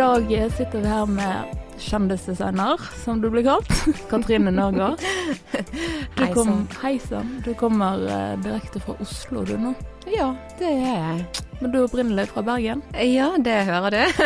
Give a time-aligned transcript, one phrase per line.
[0.00, 3.68] Dag sitter vi her med kjendisdesigner, som du blir kalt.
[4.08, 5.02] Katrine Nørgaard.
[6.16, 6.62] Hei sann.
[6.80, 7.34] hei sann.
[7.44, 9.74] Du kommer eh, direkte fra Oslo, du nå.
[10.08, 11.44] Ja, det er jeg.
[11.60, 12.80] Men du er opprinnelig fra Bergen?
[12.96, 14.24] Ja, det hører du.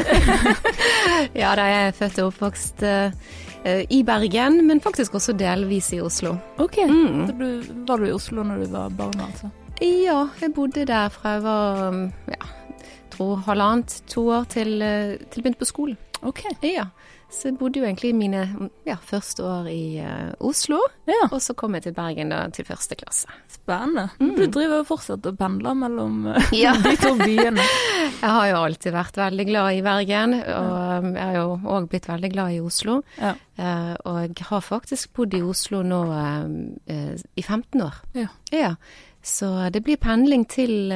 [1.42, 6.04] ja da, jeg er født og oppvokst eh, i Bergen, men faktisk også delvis i
[6.06, 6.36] Oslo.
[6.62, 6.84] OK.
[6.86, 7.24] Mm.
[7.26, 7.48] Så du,
[7.90, 9.50] var du i Oslo når du var barn, altså?
[9.82, 12.54] Ja, jeg bodde der fra jeg var um, ja,
[13.14, 15.98] tror halvannet, to år til, eh, til jeg begynte på skolen.
[16.24, 16.40] OK.
[16.64, 16.86] Ja,
[17.28, 20.78] så jeg bodde jo egentlig mine ja, første år i uh, Oslo,
[21.10, 23.26] Ja, og så kom jeg til Bergen da til første klasse.
[23.50, 24.06] spennende.
[24.20, 24.30] Mm.
[24.38, 26.72] Du driver jo fortsatt og pendler mellom uh, Ja.
[26.80, 27.60] de to byene.
[28.24, 32.06] Jeg har jo alltid vært veldig glad i Bergen, og jeg har jo òg blitt
[32.08, 32.94] veldig glad i Oslo.
[33.18, 33.34] Ja.
[33.58, 35.98] Eh, og jeg har faktisk bodd i Oslo nå
[36.88, 37.98] i 15 år.
[38.16, 38.28] Ja.
[38.54, 38.70] Ja.
[39.20, 40.88] Så det blir pendling til,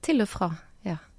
[0.00, 0.50] til og fra.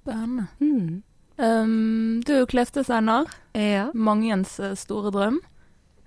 [0.04, 0.12] Ja.
[0.12, 0.46] Spennende.
[0.60, 1.02] Mm.
[1.36, 3.30] Um, du er jo klesdesigner.
[3.56, 3.88] ja.
[3.94, 5.40] Mangens eh, store drøm.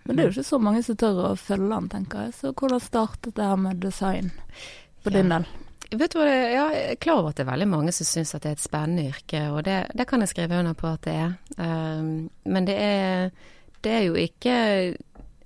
[0.05, 2.35] Men det er jo ikke så mange som tør å følge den, tenker jeg.
[2.37, 4.29] Så hvordan startet det her med design
[5.01, 5.47] for din del?
[5.95, 8.07] Vet du hva, det, ja, jeg er klar over at det er veldig mange som
[8.09, 10.91] syns at det er et spennende yrke, og det, det kan jeg skrive under på
[10.91, 11.33] at det er.
[11.57, 13.33] Um, men det er,
[13.85, 14.55] det er jo ikke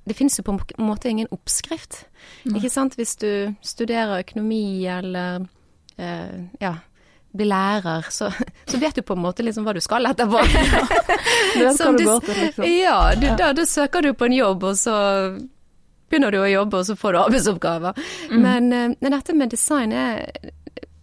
[0.09, 2.03] Det finnes jo på en måte ingen oppskrift.
[2.47, 2.57] Nei.
[2.57, 2.95] Ikke sant?
[2.97, 6.73] Hvis du studerer økonomi eller uh, ja,
[7.31, 8.31] blir lærer, så,
[8.65, 10.41] så vet du på en måte liksom hva du skal etterpå.
[11.53, 12.65] Du vet du du- til, liksom.
[12.65, 14.95] ja, du, da, da søker du på en jobb, og så
[16.09, 17.99] begynner du å jobbe, og så får du arbeidsoppgaver.
[18.31, 18.39] Mm.
[18.41, 20.25] Men, eh, men dette med design er,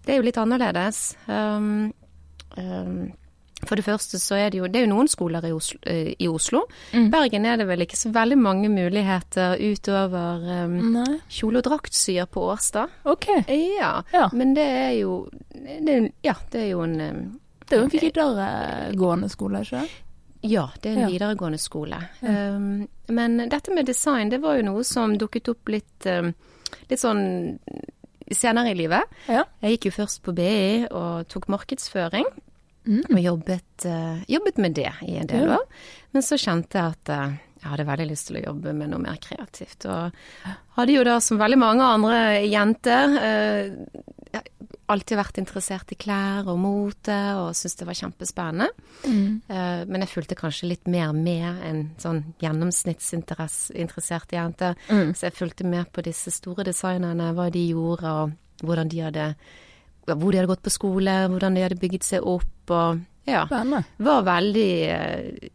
[0.06, 1.02] det er jo litt annerledes.
[1.26, 1.92] Um,
[2.58, 3.12] um,
[3.66, 5.78] for det første så er det jo Det er jo noen skoler i Oslo.
[5.86, 6.62] eh, I Oslo.
[6.92, 7.10] Mm.
[7.10, 10.96] Bergen er det vel ikke så veldig mange muligheter utover um,
[11.28, 12.88] kjole- og draktsyer på Årstad.
[13.04, 13.26] OK.
[13.48, 14.28] Ja, Ja.
[14.32, 17.90] men det er jo det Ja, det er jo en um, Det er jo en
[18.00, 19.90] videregående skole, ikke sant?
[20.42, 21.08] Ja, det er en Ja.
[21.08, 21.96] videregående skole.
[22.22, 27.58] Um, men dette med design, det var jo noe som dukket opp litt, litt sånn
[28.32, 29.04] senere i livet.
[29.28, 29.44] Ja.
[29.62, 32.24] Jeg gikk jo først på BI og tok markedsføring,
[32.86, 33.02] Mm.
[33.10, 35.66] og jobbet, eh, jobbet med det i en del år.
[36.14, 39.02] Men så kjente jeg at eh, jeg hadde veldig lyst til å jobbe med noe
[39.02, 39.88] mer kreativt.
[39.90, 40.12] Og
[40.76, 43.64] hadde jo da, som veldig mange andre jenter, eh,
[44.86, 48.68] alltid vært interessert i klær og mote, og syntes det var kjempespennende.
[49.06, 49.40] Mm.
[49.50, 54.74] Uh, Men jeg fulgte kanskje litt mer med enn sånn gjennomsnittsinteressert jente.
[54.86, 55.14] Mm.
[55.14, 58.30] Så jeg fulgte med på disse store designerne, hva de gjorde, og
[58.62, 59.26] hvordan de hadde
[60.14, 63.40] hvor de hadde gått på skole, hvordan de hadde bygget seg opp, og ja.
[63.48, 63.80] Spennende.
[64.06, 65.48] Var veldig eh,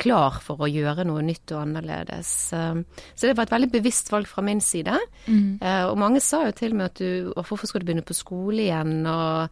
[0.00, 2.30] klar for å gjøre noe nytt og annerledes.
[2.56, 2.78] Eh,
[3.14, 4.94] Så det var et veldig bevisst valg fra min side.
[5.26, 5.58] Mm.
[5.60, 8.62] Eh, Og mange sa jo til meg at du Hvorfor skal du begynne på skole
[8.64, 9.04] igjen?
[9.06, 9.50] Og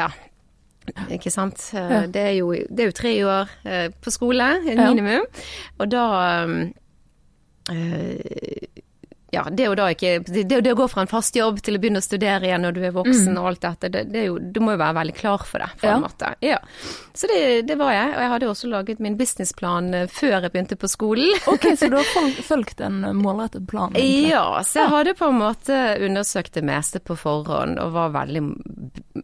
[0.00, 0.08] ja.
[1.14, 1.62] Ikke sant.
[1.78, 2.06] Eh, Ja.
[2.10, 3.54] Det, er jo, det er jo tre år
[4.02, 4.82] på skole, minimum.
[4.82, 4.90] Ja.
[4.90, 5.26] minimum.
[5.78, 6.04] Og da
[6.42, 6.72] um,
[7.70, 8.66] eh,
[9.32, 12.02] ja, det da ikke det, det å gå fra en fast jobb til å begynne
[12.02, 14.74] å studere igjen når du er voksen og alt dette, det, det jo, du må
[14.74, 15.94] jo være veldig klar for det, på Ja.
[15.96, 16.34] en måte.
[16.44, 16.58] Ja.
[17.16, 17.38] Så det,
[17.68, 20.88] det var jeg, og jeg hadde også laget min businessplan eh, før jeg begynte på
[20.92, 21.32] skolen.
[21.48, 22.08] OK, så du har
[22.52, 23.92] fulgt en målrettet plan?
[23.96, 24.30] egentlig?
[24.32, 28.44] Ja, så jeg hadde på en måte undersøkt det meste på forhånd og var veldig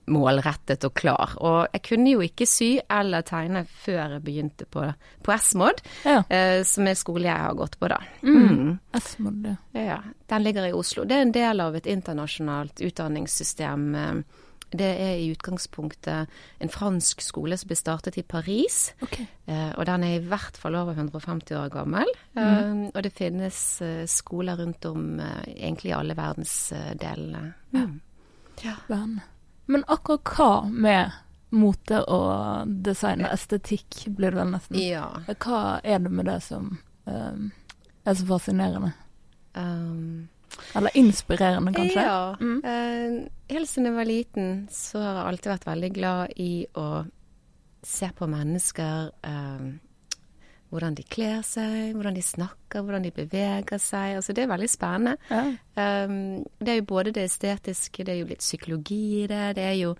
[0.08, 1.34] målrettet og klar.
[1.44, 4.84] Og jeg kunne jo ikke sy eller tegne før jeg begynte på,
[5.24, 6.22] på Esmod, Ja.
[6.28, 8.00] eh, som er skole jeg har gått på da.
[8.22, 8.78] Mm.
[8.96, 9.97] Esmod, ja.
[9.98, 11.04] Ja, den ligger i Oslo.
[11.04, 13.94] Det er en del av et internasjonalt utdanningssystem.
[13.94, 16.26] eh, Det er i utgangspunktet
[16.60, 18.92] en fransk skole som ble startet i Paris.
[19.00, 19.20] OK.
[19.46, 22.04] Eh, og den er i hvert fall over 150 år gammel.
[22.36, 22.90] Mm.
[22.94, 27.54] og det finnes skoler rundt om egentlig i alle verdensdelene.
[27.72, 28.00] Mm.
[28.62, 28.74] Ja.
[29.66, 31.12] Men akkurat hva med
[31.50, 34.78] mote og design og estetikk, blir det vel nesten?
[34.80, 35.08] Ja.
[35.38, 37.50] Hva er det med det som um,
[38.04, 38.92] er så fascinerende?
[39.58, 40.28] Um,
[40.78, 42.04] Eller inspirerende, kanskje?
[42.06, 42.36] Ja.
[42.40, 42.60] Mm.
[42.64, 46.88] Uh, helt siden jeg var liten, så har jeg alltid vært veldig glad i å
[47.86, 49.12] se på mennesker.
[49.26, 49.76] Uh,
[50.68, 54.18] hvordan de kler seg, hvordan de snakker, hvordan de beveger seg.
[54.18, 55.16] Altså, det er veldig spennende.
[55.30, 55.44] Ja.
[56.04, 59.44] Um, det er jo både det estetiske, det er jo litt psykologi i det.
[59.56, 59.94] Det er jo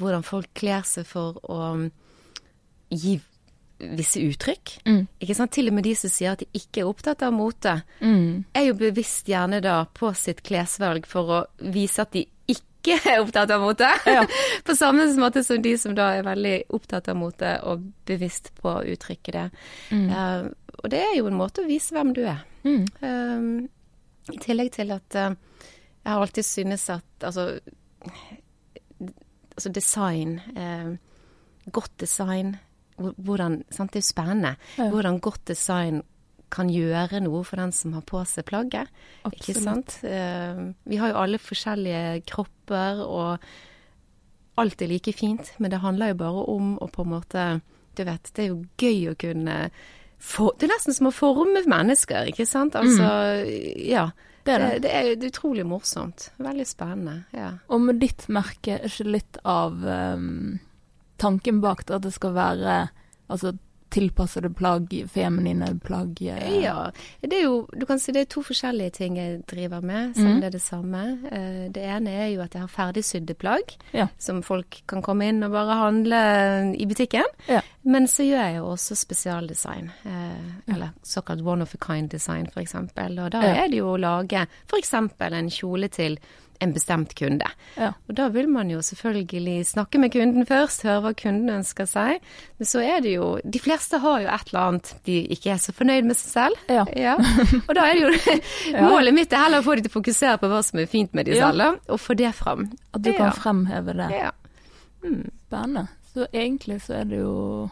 [0.00, 1.60] hvordan folk kler seg for å
[2.92, 3.18] gi
[3.78, 4.76] visse uttrykk.
[4.86, 5.02] Mm.
[5.20, 5.52] Ikke sant?
[5.52, 8.44] Til og med de som sier at de ikke er opptatt av mote, Mm.
[8.54, 13.20] er jo bevisst gjerne da på sitt klesvalg for å vise at de ikke er
[13.20, 13.88] opptatt av mote.
[14.06, 14.24] Ja.
[14.66, 18.70] på samme måte som de som da er veldig opptatt av mote og bevisst på
[18.78, 19.46] å uttrykke det.
[19.90, 20.06] Mm.
[20.08, 22.44] Uh, og det er jo en måte å vise hvem du er.
[22.64, 22.84] Mm.
[23.02, 23.68] Um,
[24.32, 25.34] I tillegg til at uh,
[26.04, 27.58] jeg har alltid synes at altså,
[29.56, 30.94] altså design, uh,
[31.72, 32.56] godt design,
[32.98, 34.90] hvordan sant, Det er jo spennende Ja.
[34.90, 36.02] hvordan godt design
[36.50, 38.86] kan gjøre noe for den som har på seg plagget.
[39.26, 39.98] Ikke sant?
[40.04, 43.38] Eh, vi har jo alle forskjellige kropper, og
[44.58, 47.60] alt er like fint, men det handler jo bare om å på en måte
[47.96, 49.70] Du vet, det er jo gøy å kunne
[50.18, 52.74] for, Det er nesten som å forme mennesker, ikke sant?
[52.74, 53.44] Altså,
[53.82, 54.10] ja.
[54.44, 54.82] Det er det.
[54.82, 54.90] Det,
[55.20, 56.30] det er utrolig morsomt.
[56.38, 57.24] Veldig spennende.
[57.34, 57.54] Ja.
[57.68, 60.58] Og med ditt merke, er ikke litt av ehm,
[61.18, 62.88] tanken bak det at det skal være
[63.28, 63.56] altså,
[63.90, 66.18] tilpassede plagg, feminine plagg?
[66.20, 66.90] eh, Ja,
[67.22, 70.26] det er jo Du kan si det er to forskjellige ting jeg driver med, selv
[70.26, 70.40] om mm.
[70.40, 71.02] det er det samme.
[71.30, 74.08] Eh, Det ene er jo at jeg har ferdigsydde plagg, Ja.
[74.18, 77.24] som folk kan komme inn og bare handle i butikken.
[77.48, 77.60] Ja.
[77.84, 82.74] Men så gjør jeg jo også spesialdesign, eh, eller såkalt one of a kind-design f.eks.
[82.74, 84.92] Og da er det jo å lage f.eks.
[84.94, 86.18] en kjole til
[86.60, 87.46] en bestemt kunde.
[87.76, 87.92] Ja.
[88.08, 92.20] Og da vil man jo selvfølgelig snakke med kunden først, høre hva kunden ønsker seg.
[92.58, 95.58] Men så er det jo De fleste har jo et eller annet de ikke er
[95.62, 96.56] så fornøyd med seg selv.
[96.96, 97.14] Ja.
[97.68, 98.38] Og da er det jo
[98.90, 101.12] Målet mitt er heller å få dem til å fokusere på hva som er fint
[101.14, 102.70] med de selv, og få det fram.
[102.94, 103.18] At du Ja.
[103.18, 104.10] kan fremheve det.
[104.12, 104.30] Ja.
[105.02, 105.88] Spennende.
[106.14, 107.68] Så egentlig så er det jo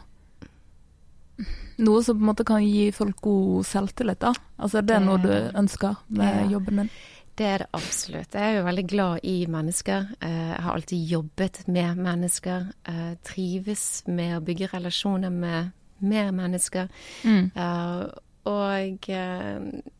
[1.77, 4.31] noe som på en måte kan gi folk god selvtillit, da.
[4.61, 6.49] Altså det er noe du ønsker med Ja.
[6.55, 6.89] jobben din.
[7.35, 8.31] Det er det absolutt.
[8.33, 10.05] Jeg er jo veldig glad i mennesker.
[10.23, 12.69] Eh, Jeg har alltid jobbet med mennesker.
[12.87, 16.87] Jeg Trives med å bygge relasjoner med mer mennesker.
[17.23, 17.51] Mm.
[17.55, 18.05] Eh,
[18.45, 19.57] Og eh,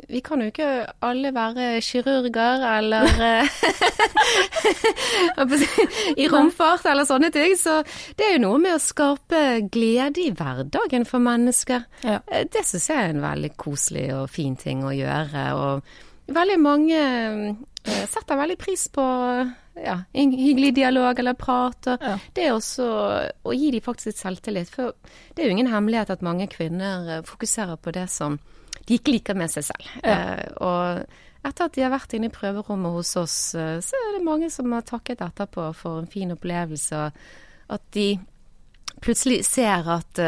[0.07, 0.67] vi kan jo ikke
[1.01, 3.47] alle være kirurger eller eh,
[6.21, 7.55] i romfart eller sånne ting.
[7.57, 7.79] Så
[8.17, 9.41] det er jo noe med å skape
[9.73, 11.87] glede i hverdagen for mennesker.
[12.05, 12.19] Ja.
[12.27, 15.45] Eh, Det syns jeg er en veldig koselig og fin ting å gjøre.
[15.57, 15.81] Og
[16.27, 16.97] veldig mange
[17.85, 19.03] eh, setter veldig pris på
[19.75, 21.87] ja, en hyggelig dialog eller prat.
[21.91, 22.17] Og Ja.
[22.33, 22.87] det er også
[23.45, 24.69] å gi dem faktisk litt selvtillit.
[24.73, 24.93] For
[25.35, 28.39] det er jo ingen hemmelighet at mange kvinner eh, fokuserer på det som
[28.87, 29.89] de ikke liker med seg selv.
[30.03, 30.15] Ja.
[30.15, 31.05] Eh, og
[31.45, 34.49] etter at de har vært inne i prøverommet hos oss, eh, så er det mange
[34.49, 37.11] som har takket etterpå for en fin opplevelse.
[37.69, 38.15] At de
[39.01, 40.19] plutselig ser at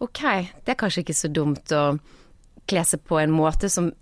[0.00, 0.20] OK,
[0.64, 1.98] det er kanskje ikke så dumt å
[2.66, 3.92] kle seg på en måte som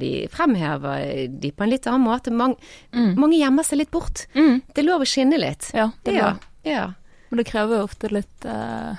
[0.00, 2.32] de, fremhever de på en litt annen måte.
[2.32, 2.56] Mange,
[2.92, 4.26] mange gjemmer seg litt bort.
[4.34, 4.62] Mm.
[4.72, 5.70] Det er lov å skinne litt.
[5.76, 6.34] Ja, det Ja.
[6.64, 6.92] ja.
[7.30, 8.96] Men det krever jo ofte litt, uh,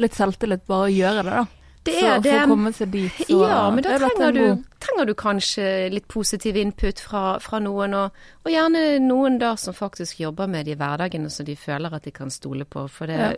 [0.00, 1.46] litt selvtillit bare å gjøre det, da.
[1.82, 2.32] Det Så er det.
[2.32, 5.68] For å komme seg dit, så ja, men da er trenger du, trenger du kanskje
[5.94, 10.66] litt positiv input fra, fra noen, og, og gjerne noen da som faktisk jobber med
[10.68, 12.84] det i hverdagen, og som de føler at de kan stole på.
[12.92, 13.32] For det, Ja.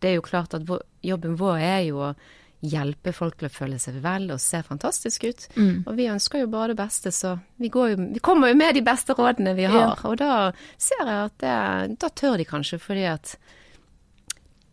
[0.00, 0.66] det er jo klart at
[1.06, 2.14] jobben vår er jo å
[2.60, 5.46] hjelpe folk til å føle seg vel og se fantastisk ut.
[5.54, 5.84] Mm.
[5.86, 8.74] Og vi ønsker jo bare det beste, så vi, går jo, vi kommer jo med
[8.74, 10.00] de beste rådene vi har.
[10.08, 11.54] Og da ser jeg at det,
[12.02, 13.36] da tør de kanskje fordi at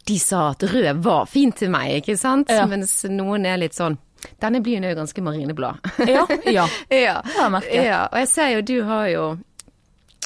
[0.06, 2.52] de sa at rød var fint til meg, ikke sant?
[2.54, 2.66] Ja.
[2.70, 3.98] Mens noen er litt sånn
[4.42, 5.84] Denne byen er jo ganske marineblad.
[6.10, 6.64] Ja, ja.
[6.90, 7.20] ja.
[7.36, 8.06] Har jeg ja.
[8.08, 9.26] Og jeg ser jo du har jo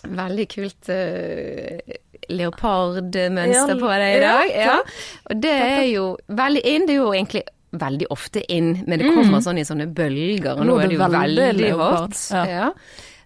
[0.07, 1.97] veldig kult uh,
[2.29, 4.51] leopardmønster Ja, på deg i dag.
[4.55, 4.77] Ja.
[5.29, 6.85] Og det er jo veldig inn.
[6.87, 10.63] Det er jo egentlig veldig ofte inn, men det kommer sånn i sånne bølger, og
[10.63, 10.67] Mm.
[10.67, 12.47] Nå nå er det jo veldig veldig hot.
[12.49, 12.71] ja.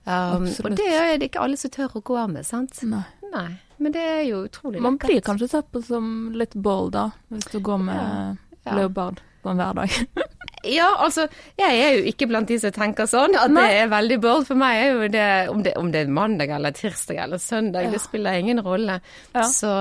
[0.06, 2.82] Um, og det er det ikke alle som tør å gå med, sant?
[2.84, 3.06] Nei.
[3.32, 3.56] Nei.
[3.80, 5.08] Men det er jo utrolig Man lekkert.
[5.08, 8.76] blir kanskje sett på som litt bold, da, hvis du går med Ja.
[8.76, 9.90] leopard på en hverdag.
[10.64, 11.28] Ja, altså,
[11.60, 13.66] jeg er jo ikke blant de som tenker sånn, at Nei.
[13.68, 14.46] det er veldig bold.
[14.48, 17.88] For meg er jo det om, det, om det er mandag eller tirsdag eller søndag,
[17.88, 17.92] Ja.
[17.92, 19.00] det spiller ingen rolle.
[19.34, 19.44] Ja.
[19.50, 19.72] Så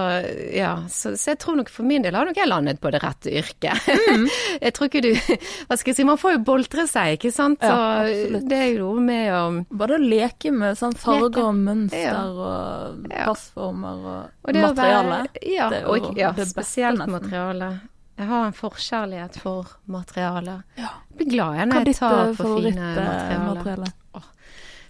[0.52, 3.02] ja, så, så jeg tror nok for min del har nok jeg landet på det
[3.04, 3.88] rette yrket.
[4.12, 4.26] Mm.
[4.66, 7.62] jeg tror ikke du Hva skal jeg si, man får jo boltre seg, ikke sant.
[7.62, 9.42] Så Ja, det er jo noe med å
[9.82, 15.18] Bare å leke med sånn farger og mønster og plassformer passformer og, Og materiale.
[15.22, 17.70] Være, ja, Det er jo og, ja spesielt materiale.
[18.22, 20.60] Jeg har en forkjærlighet for materialer.
[20.78, 20.92] Ja.
[21.10, 22.90] Jeg blir glad jeg når jeg tar eh, på fine
[23.48, 23.96] materialer.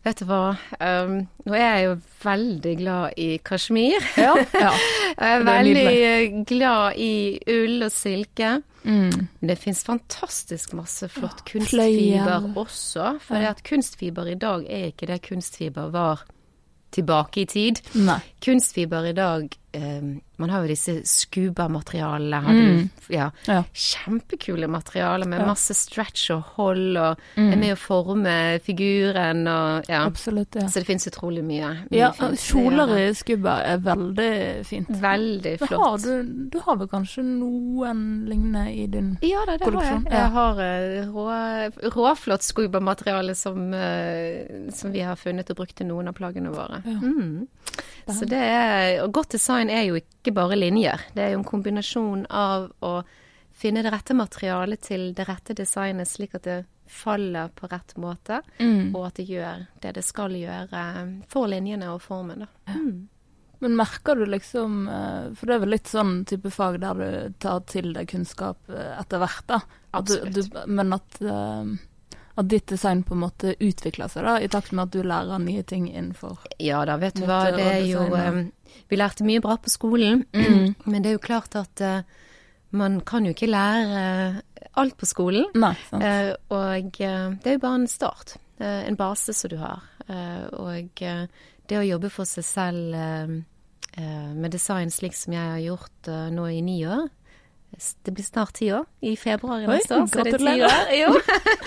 [0.03, 0.41] Vet du hva,
[0.83, 1.15] um,
[1.47, 1.93] nå er jeg jo
[2.25, 4.03] veldig glad i kasjmir.
[4.19, 4.35] Ja.
[4.59, 4.73] ja.
[5.23, 7.13] Jeg er er veldig glad i
[7.55, 8.51] ull og silke.
[8.83, 9.29] Mm.
[9.39, 13.15] Men det finnes fantastisk masse flott kunstfiber også.
[13.23, 16.27] For at kunstfiber i dag er ikke det kunstfiber var
[16.93, 17.85] tilbake i tid.
[17.95, 18.19] Nei.
[18.43, 20.03] Kunstfiber i dag eh,
[20.43, 22.41] Man har jo disse scuba-materialene.
[22.49, 22.89] Mm.
[23.09, 23.29] Ja.
[23.47, 23.63] Ja.
[23.73, 25.47] Kjempekule materialer med Ja.
[25.47, 27.53] masse stretch og hold, og Mm.
[27.53, 30.05] er med å forme figuren og ja.
[30.07, 30.67] Absolutt, ja.
[30.67, 31.87] Så det finnes utrolig mye.
[31.91, 34.89] mye Ja, kjoler i scuba er veldig fint.
[34.89, 35.79] Veldig flott.
[35.81, 39.93] har du, du har vel kanskje noen lignende i din Ja da, det har jeg.
[39.93, 40.11] Kolleksjon.
[40.11, 45.87] Jeg har eh, rå, råflott scuba-materiale som, eh, som vi har funnet og brukt til
[45.87, 46.83] noen av plaggene våre.
[46.85, 46.99] Ja.
[46.99, 47.47] Mm.
[48.07, 51.01] Så det er og godt design er jo ikke bare linjer.
[51.15, 53.03] Det er jo en kombinasjon av å
[53.55, 56.59] finne det rette materialet til det rette designet, slik at det
[56.93, 58.95] faller på rett måte, Mm.
[58.95, 60.83] og at det gjør det det skal gjøre
[61.29, 62.43] for linjene og formen.
[62.45, 62.75] Da.
[62.75, 63.09] Mm.
[63.63, 67.35] Men merker du liksom eh, For det er vel litt sånn type fag der du
[67.39, 69.61] tar til deg kunnskap eh, etter hvert, da.
[69.95, 71.71] At du, du, men at, eh,
[72.35, 75.41] at ditt design på en måte utvikler seg, da, i takt med at du lærer
[75.43, 77.45] nye ting innenfor Ja da, vet du hva.
[77.53, 78.39] Det er jo eh,
[78.89, 80.75] Vi lærte mye bra på skolen, Mm.
[80.85, 82.01] men det er jo klart at uh,
[82.73, 85.45] man kan jo ikke lære eh, alt på skolen.
[85.61, 85.75] Nei.
[85.93, 88.37] Eh, og uh, det er jo bare en start.
[88.63, 89.81] en base som du har.
[90.55, 91.01] Og
[91.69, 92.95] det å jobbe for seg selv
[94.39, 97.09] med design slik som jeg har gjort nå i ni år
[98.03, 98.85] Det blir snart ti år.
[99.01, 100.07] I februar neste år.
[100.07, 100.89] Så er det ti år.
[101.03, 101.13] Jo.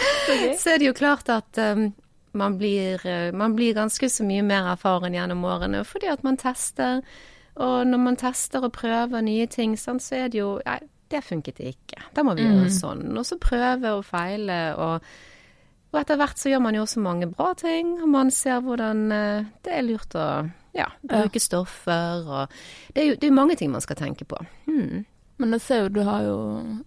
[0.61, 1.87] så er det jo klart at um,
[2.35, 6.37] man blir, eh, man blir ganske så mye mer erfaren gjennom årene fordi at man
[6.37, 7.01] tester.
[7.55, 10.81] Og når man tester og prøver nye ting, sånn, så er det jo Nei,
[11.11, 12.01] det funket ikke.
[12.17, 13.07] Da må vi gjøre sånn.
[13.15, 14.59] Og så prøve og feile.
[14.81, 15.09] Og,
[15.93, 19.03] og etter hvert så gjør man jo også mange bra ting, og man ser hvordan
[19.13, 20.27] eh, det er lurt å
[20.75, 22.55] ja, bruke stoffer og
[22.91, 24.41] Det er jo det er mange ting man skal tenke på.
[24.65, 25.05] Hmm.
[25.37, 26.35] Men jeg ser jo, du har jo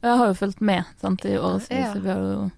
[0.02, 1.92] Jeg har jo fulgt med sant, i årevis, Ja.
[1.94, 2.50] så vi har jo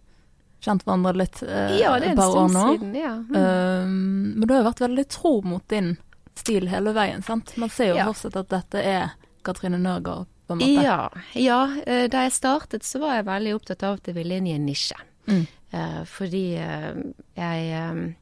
[0.60, 2.64] kjent hverandre litt eh, Ja, det er et par år nå.
[2.76, 2.94] siden.
[2.94, 3.14] Ja.
[3.16, 3.36] Mm.
[3.36, 5.96] Um, men du har jo vært veldig tro mot din
[6.36, 7.56] stil hele veien, sant?
[7.56, 8.06] Man ser jo Ja.
[8.06, 9.10] fortsatt at dette er
[9.42, 10.82] Katrine Nørgaard, på en måte.
[10.84, 11.60] Ja, ja.
[11.86, 14.54] eh, Da jeg startet så var jeg veldig opptatt av at jeg ville inn i
[14.54, 14.96] en nisje.
[15.26, 15.46] Mm.
[15.72, 16.94] Uh, fordi uh,
[17.36, 18.14] jeg eh,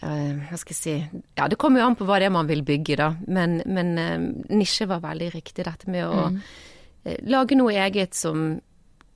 [0.00, 2.62] Hva skal jeg si Ja, det kommer jo an på hva det er man vil
[2.64, 3.10] bygge, da.
[3.28, 4.18] Men, men eh,
[4.56, 5.64] nisje var veldig riktig.
[5.64, 6.38] Dette med å Mm.
[7.04, 8.60] eh, lage noe eget som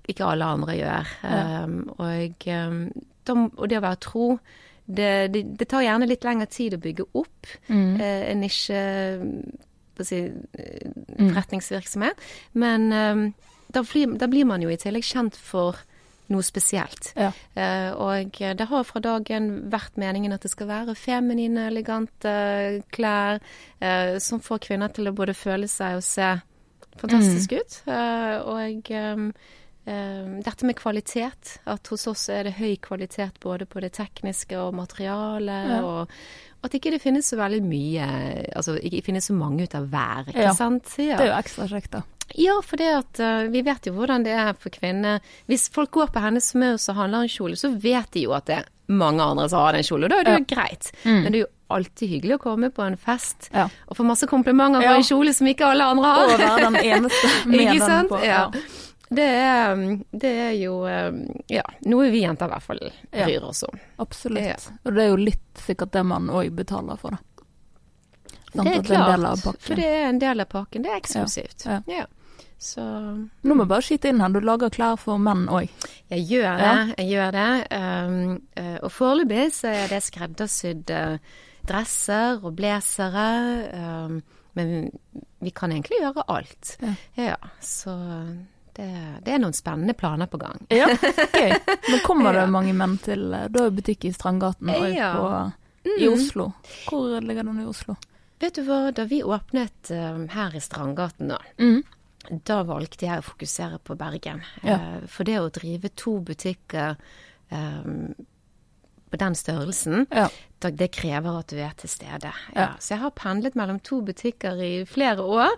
[0.08, 1.06] ikke alle andre gjør.
[1.22, 1.64] Ja.
[1.64, 4.26] Um, og, um, og det å være tro
[4.86, 7.94] det, det, det tar gjerne litt lengre tid å bygge opp Mm.
[8.00, 8.82] uh, en nisje
[10.04, 10.16] si,
[10.58, 11.30] eh, Mm.
[11.32, 12.16] forretningsvirksomhet.
[12.54, 13.34] Men um,
[13.72, 15.76] da, blir, da blir man jo i tillegg kjent for
[16.32, 17.10] noe spesielt.
[17.18, 17.32] Ja.
[17.54, 23.40] Eh, og det har fra dagen vært meningen at det skal være feminine, elegante klær
[23.80, 26.30] eh, som får kvinner til å både føle seg og se
[27.00, 27.76] fantastisk ut.
[27.90, 28.88] Eh, og
[29.84, 34.72] dette med kvalitet, at hos oss er det høy kvalitet både på det tekniske og
[34.78, 35.74] materialet.
[35.74, 35.82] Ja.
[35.84, 38.04] og at ikke det finnes så veldig mye
[38.56, 40.54] Altså ikke finnes så mange ut av hver, ikke Ja.
[40.56, 40.88] sant?
[40.96, 41.18] Ja.
[41.18, 42.00] Det er jo ekstra kjekt, da.
[42.34, 45.20] Ja, for det at uh, vi vet jo hvordan det er for kvinner.
[45.46, 48.46] Hvis folk går på hennes smøs og handler en kjole, så vet de jo at
[48.46, 50.90] det er mange andre som har den kjolen, og da er det jo greit.
[51.04, 51.20] Mm.
[51.22, 53.68] Men det er jo alltid hyggelig å komme på en fest Ja.
[53.88, 54.96] og få masse komplimenter for Ja.
[54.96, 56.32] en kjole som ikke alle andre har.
[56.32, 58.18] Og være den eneste med Ikke den på.
[58.24, 58.50] Ja.
[59.14, 59.76] Det er,
[60.12, 61.12] det er jo eh,
[61.52, 62.80] ja, noe vi jenter i hvert fall
[63.12, 63.78] bryr oss om.
[64.02, 64.42] Absolutt.
[64.44, 64.56] Ja.
[64.84, 67.20] Og det er jo litt sikkert det man òg betaler for, da.
[68.54, 70.84] Sant, Det er klart, det er for det er en del av pakken.
[70.84, 71.64] Det er eksklusivt.
[71.66, 71.80] Ja.
[71.90, 72.04] Ja.
[72.64, 72.80] Så
[73.44, 75.68] Nå må vi bare skyte inn her, du lager klær for menn òg.
[76.08, 76.70] Jeg gjør det,
[77.02, 77.48] jeg gjør det.
[77.76, 78.14] Um,
[78.56, 81.00] eh, og foreløpig så er det skreddersydde
[81.68, 83.26] dresser og blazere.
[83.76, 84.22] Um,
[84.56, 84.72] men
[85.44, 86.76] vi kan egentlig gjøre alt.
[87.18, 87.36] Ja.
[87.60, 87.94] så
[88.74, 88.86] det,
[89.26, 90.64] det er noen spennende planer på gang.
[90.72, 91.52] Ja, gøy.
[91.90, 92.50] Men kommer det Ja.
[92.50, 95.12] mange menn til Da Du har jo butikk i Strandgaten og Ja.
[95.14, 96.48] på, i Oslo.
[96.88, 97.94] Hvor ligger den i Oslo?
[98.42, 101.82] Vet du hva, da vi åpnet um, her i Strandgaten nå, Mm.
[102.44, 104.42] Da valgte jeg å fokusere på Bergen.
[104.62, 104.74] Ja.
[104.74, 106.96] Eh, For det å drive to butikker
[107.50, 108.14] um,
[109.10, 110.28] på den størrelsen, Ja.
[110.60, 112.32] det krever at du er til stede.
[112.56, 112.70] Ja.
[112.80, 115.50] Så jeg har pendlet mellom to butikker i flere år,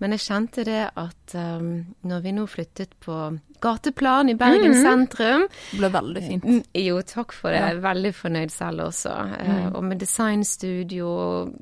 [0.00, 5.46] men jeg kjente det at um, når vi nå flyttet på gateplan i Bergen sentrum
[5.70, 6.44] Det ble veldig fint.
[6.44, 7.60] Mm, Jo, takk for det.
[7.60, 9.14] Jeg er veldig fornøyd selv også.
[9.38, 9.74] Eh, Mm.
[9.76, 11.52] Og med designstudio,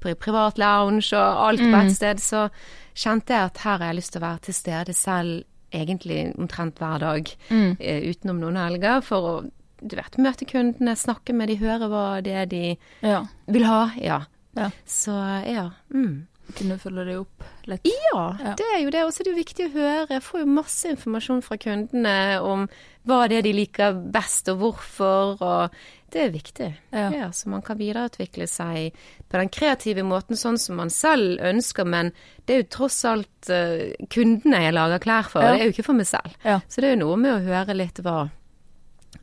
[0.00, 1.72] privat lounge og alt Mm.
[1.72, 2.50] på ett sted, så
[2.94, 6.78] kjente jeg at her har jeg lyst til å være til stede selv egentlig omtrent
[6.78, 7.76] hver dag, Mm.
[7.80, 9.50] eh, utenom noen helger, for å
[9.86, 13.24] du vet, møte kundene, snakke med de, høre hva det er de Ja.
[13.48, 13.90] vil ha.
[14.00, 14.20] Ja.
[14.56, 14.70] Ja.
[14.86, 15.12] Så
[15.46, 15.70] ja.
[15.92, 16.26] Mm.
[16.54, 17.86] Kunne følge det opp litt.
[17.88, 18.54] Ja, Ja.
[18.54, 19.04] det er jo det.
[19.04, 20.06] Og så er det jo viktig å høre.
[20.10, 22.68] Jeg får jo masse informasjon fra kundene om
[23.08, 25.70] hva det er de liker best, og hvorfor, og
[26.12, 26.68] det er viktig.
[26.92, 27.30] Ja.
[27.32, 28.92] så man kan videreutvikle seg
[29.28, 32.12] på den kreative måten sånn som man selv ønsker, men
[32.46, 35.52] det er jo tross alt eh, kundene jeg lager klær for, Ja.
[35.52, 36.30] det er jo ikke for meg selv.
[36.44, 36.60] Ja.
[36.68, 38.30] Så det er jo noe med å høre litt hva,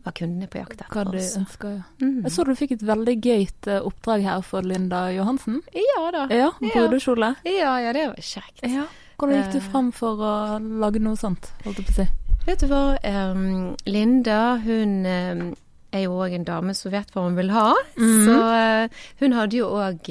[0.03, 1.39] hva kundene på jakt Hva etter de også.
[1.43, 1.83] ønsker, ja.
[2.01, 2.21] Mm.
[2.23, 5.61] Jeg så du fikk et veldig gøyt eh, oppdrag her for Linda Johansen.
[5.75, 6.27] Ja da.
[6.31, 6.71] Ja, Ja.
[6.87, 7.35] brudekjole.
[7.45, 8.63] Ja, ja, det var kjekt.
[8.63, 8.85] Ja.
[9.19, 9.69] Hvordan gikk du Eh.
[9.71, 12.07] fram for å lage noe sånt, holdt jeg på å si?
[12.47, 15.55] Vet du hva, um, Linda hun um,
[15.93, 17.73] er jo òg en dame som vet hva hun vil ha.
[17.97, 18.25] Mm.
[18.25, 18.87] Så uh,
[19.19, 20.07] hun hadde jo òg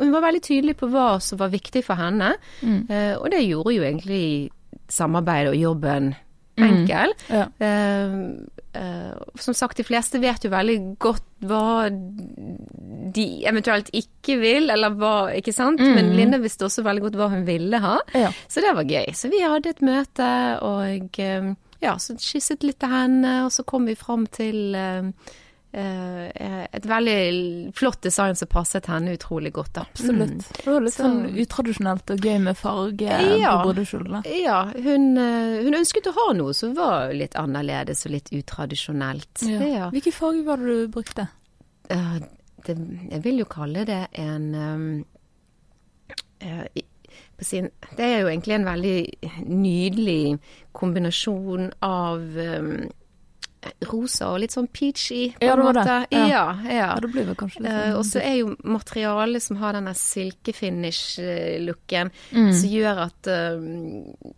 [0.00, 2.32] Hun var veldig tydelig på hva som var viktig for henne.
[2.62, 2.88] Mm.
[2.90, 4.50] Uh, og det gjorde jo egentlig
[4.90, 6.14] samarbeidet og jobben
[6.58, 6.66] enkel.
[6.66, 7.14] enkel.
[7.30, 7.44] Ja.
[7.60, 8.18] Eh, eh,
[8.70, 11.88] som sagt, de fleste vet jo veldig godt hva
[13.14, 15.80] de eventuelt ikke vil, eller hva, ikke sant.
[15.80, 15.94] Mm.
[15.96, 17.96] Men Linda visste også veldig godt hva hun ville ha.
[18.14, 18.30] Ja.
[18.48, 19.10] Så det var gøy.
[19.16, 20.30] Så vi hadde et møte,
[20.66, 25.08] og eh, ja, så skisset litt til henne, og så kom vi fram til eh,
[25.08, 25.38] eh,
[25.72, 29.84] et veldig flott design som passet henne utrolig godt, da.
[29.92, 30.48] Absolutt.
[30.56, 33.62] Det var litt Så- sånn utradisjonelt og gøy med farge Ja.
[33.62, 34.22] på brudekjolene.
[34.24, 34.42] Mm.
[34.42, 39.42] Ja, hun, eh, hun ønsket å ha noe som var litt annerledes og litt utradisjonelt.
[39.46, 39.60] Ja.
[39.60, 39.90] Ja.
[39.90, 41.28] Hvilken farge var det du brukte?
[41.88, 42.18] Eh,
[42.66, 42.76] det,
[43.10, 45.04] jeg vil jo kalle det en um,
[46.42, 46.64] uh,
[47.40, 49.06] sin, Det er jo egentlig en veldig
[49.46, 50.38] nydelig
[50.72, 52.90] kombinasjon av um,
[53.90, 55.84] rosa og litt sånn peachy, på Ja, en var det.
[56.16, 56.22] Ja.
[56.30, 56.86] Ja, ja.
[57.00, 57.92] Det blir vel kanskje litt sånn.
[57.92, 62.52] Uh, og så er jo materialet som har denne silkefinish-looken, Mm.
[62.54, 63.60] som gjør at uh,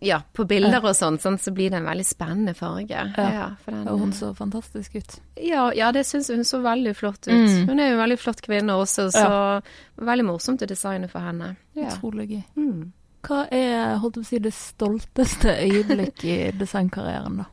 [0.00, 3.12] Ja, på bilder og sånn, sånn, så blir det en veldig spennende farge.
[3.16, 3.50] Ja.
[3.66, 5.20] den, Og hun så fantastisk ut.
[5.36, 7.34] ja, ja, det syns hun så veldig flott ut.
[7.34, 7.66] Mm.
[7.68, 9.60] Hun er jo en veldig flott kvinne også, så
[10.02, 11.56] veldig morsomt å designe for henne.
[11.76, 12.42] Utrolig gøy.
[12.56, 12.92] Mm.
[13.22, 17.44] Hva er holdt å si, det stolteste øyeblikk i designkarrieren, da?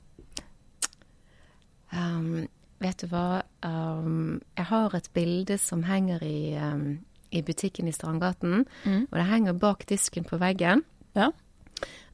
[1.93, 2.47] Um,
[2.79, 6.99] vet du hva, um, jeg har et bilde som henger i, um,
[7.31, 9.07] i butikken i Strandgaten, Mm.
[9.11, 10.83] og det henger bak disken på veggen.
[11.15, 11.31] Ja.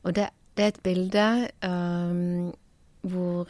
[0.04, 1.28] Og det, det er et bilde
[3.06, 3.46] hvor,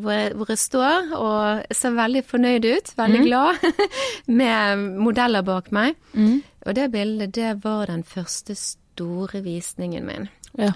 [0.00, 3.26] hvor, jeg, hvor jeg står og ser veldig fornøyd ut, veldig mm.
[3.26, 3.54] glad,
[4.40, 5.96] med modeller bak meg.
[6.12, 6.42] Mm.
[6.66, 10.28] Og det bildet, det var den første store visningen min.
[10.58, 10.72] Ja.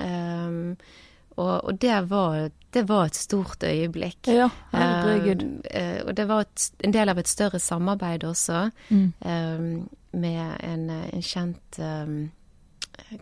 [0.49, 0.77] Um,
[1.37, 4.27] og, og det, var, det var et stort øyeblikk.
[4.29, 5.43] ja, herregud.
[5.43, 9.13] Um, eh, og det var et, en del av et større samarbeid også, Mm.
[9.25, 12.31] um, med en, en kjent um,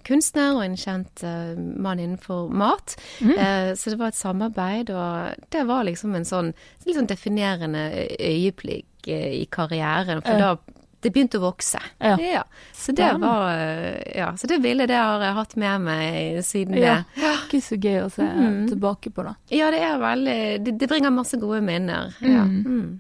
[0.07, 2.97] kunstner og en kjent uh, mann innenfor mat.
[3.21, 3.31] Mm.
[3.39, 6.53] Eh, så det var et samarbeid, og det var liksom en sånn
[6.87, 7.85] litt sånn definerende
[8.19, 10.57] øyeblikk eh, i karrieren, for da
[11.01, 11.81] det begynte å vokse.
[11.99, 12.43] Ja.
[12.77, 16.77] Så det var eh, Ja, så det bildet det har jeg hatt med meg siden
[16.77, 16.97] Ja.
[17.17, 17.35] det.
[17.47, 18.59] Ikke så gøy å se mm.
[18.69, 19.35] tilbake på, da.
[19.49, 22.13] Ja, det er veldig Det, det bringer masse gode minner.
[22.21, 22.45] Ja.
[22.45, 22.65] Mm.
[22.67, 22.91] Mm.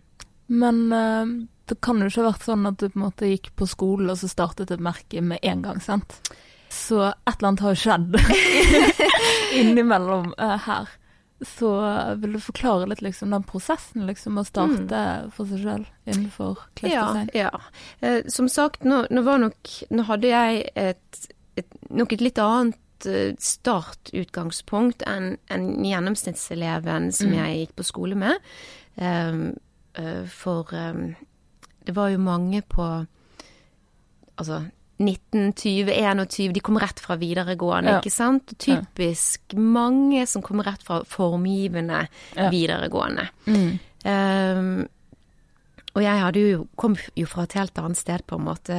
[0.50, 1.26] Men uh,
[1.70, 4.10] det kan jo ikke ha vært sånn at du på en måte gikk på skolen
[4.10, 6.16] og så startet et merke med en gang, sant?
[6.70, 8.16] Så et eller annet har jo skjedd
[9.60, 10.90] innimellom uh, her.
[11.42, 11.68] Så
[12.20, 16.66] vil du forklare litt liksom den prosessen liksom å starte for seg selv innenfor Ja.
[16.76, 17.31] klesdesign?
[17.35, 17.50] ja.
[18.00, 22.38] Eh, som sagt, nå, nå var nok Nå hadde jeg et, et nok et litt
[22.38, 27.35] annet eh, startutgangspunkt enn en gjennomsnittseleven som Mm.
[27.38, 28.37] jeg gikk på skole med.
[29.00, 29.57] Um,
[29.94, 31.14] eh, for um,
[31.87, 33.07] det var jo mange på
[34.38, 34.66] altså
[35.00, 38.00] 19, 20, 21, de kom rett fra videregående, Ja.
[38.02, 38.52] ikke sant?
[38.60, 42.50] Typisk mange som kom rett fra formgivende Ja.
[42.52, 43.28] videregående.
[43.46, 43.78] Mm.
[44.04, 44.88] Um,
[45.96, 48.76] og jeg hadde jo, kom jo fra et helt annet sted, på en måte.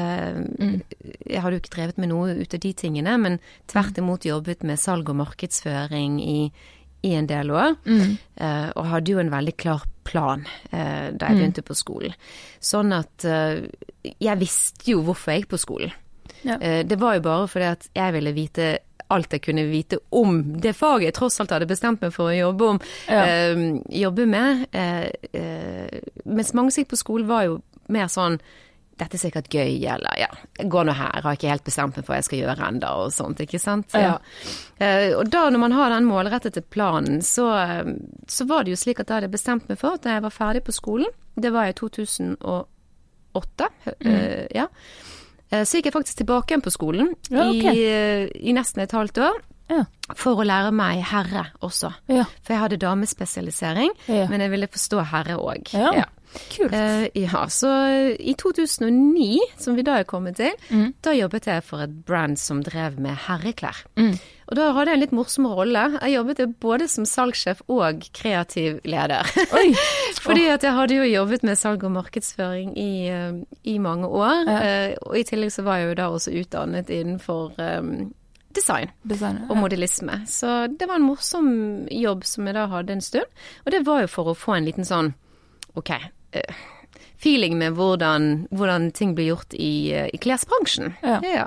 [0.59, 0.81] Mm.
[1.27, 4.63] Jeg hadde jo ikke drevet med noe ut av de tingene, men tvert imot jobbet
[4.63, 6.51] med salg og markedsføring i,
[7.03, 7.75] i en del år.
[7.85, 8.13] Mm.
[8.39, 11.39] Uh, og hadde jo en veldig klar plan uh, da jeg Mm.
[11.41, 12.13] begynte på skolen.
[12.61, 13.59] Sånn at uh,
[14.19, 15.91] jeg visste jo hvorfor jeg gikk på skolen.
[16.43, 16.57] Ja.
[16.59, 18.71] Eh, det var jo bare fordi at jeg ville vite
[19.11, 22.35] alt jeg kunne vite om det faget jeg tross alt hadde bestemt meg for å
[22.37, 23.25] jobbe om Ja.
[23.27, 24.65] øh, jobbe med.
[24.71, 28.39] Øh, øh, mens mange som gikk på skolen var jo mer sånn
[29.01, 30.27] dette er sikkert gøy, eller ja,
[30.69, 33.13] går nå her, har ikke helt bestemt meg for hva jeg skal gjøre enda, og
[33.15, 33.95] sånt, ikke sant.
[33.97, 34.19] Ja.
[34.77, 37.47] Eh, og da når man har den målrettede planen, så,
[38.29, 40.25] så var det jo slik at da hadde jeg bestemt meg for at da jeg
[40.27, 43.69] var ferdig på skolen, det var i 2008,
[44.05, 44.67] eh, ja.
[45.51, 47.75] Eh, Så gikk jeg faktisk tilbake igjen på skolen Ja, okay.
[47.75, 49.39] i, eh, i nesten et halvt år.
[49.71, 49.85] Ja.
[50.19, 51.93] For å lære meg herre også.
[52.11, 52.25] Ja.
[52.43, 55.71] For jeg hadde damespesialisering, men jeg ville forstå herre òg.
[55.73, 56.03] Ja.
[56.51, 56.71] Kult.
[56.71, 57.69] Uh, ja, så
[58.19, 60.93] i 2009, som vi da er kommet til, Mm.
[61.03, 63.81] da jobbet jeg for et brand som drev med herreklær.
[63.99, 64.13] Mm.
[64.51, 65.83] Og da hadde jeg en litt morsom rolle.
[66.01, 69.23] Jeg jobbet både som salgssjef og kreativ leder.
[70.25, 74.43] Fordi at jeg hadde jo jobbet med salg og markedsføring i, eh, i mange år.
[74.47, 74.57] Ja.
[74.91, 78.13] Uh, og i tillegg så var jeg jo da også utdannet innenfor um,
[78.55, 79.47] design Designer.
[79.49, 80.21] og modellisme.
[80.27, 81.51] Så det var en morsom
[81.91, 83.25] jobb som jeg da hadde en stund.
[83.65, 85.13] Og det var jo for å få en liten sånn
[85.79, 85.93] ok,
[87.21, 90.93] feeling med hvordan, hvordan ting blir gjort i, eh, i klesbransjen.
[91.03, 91.45] Ja.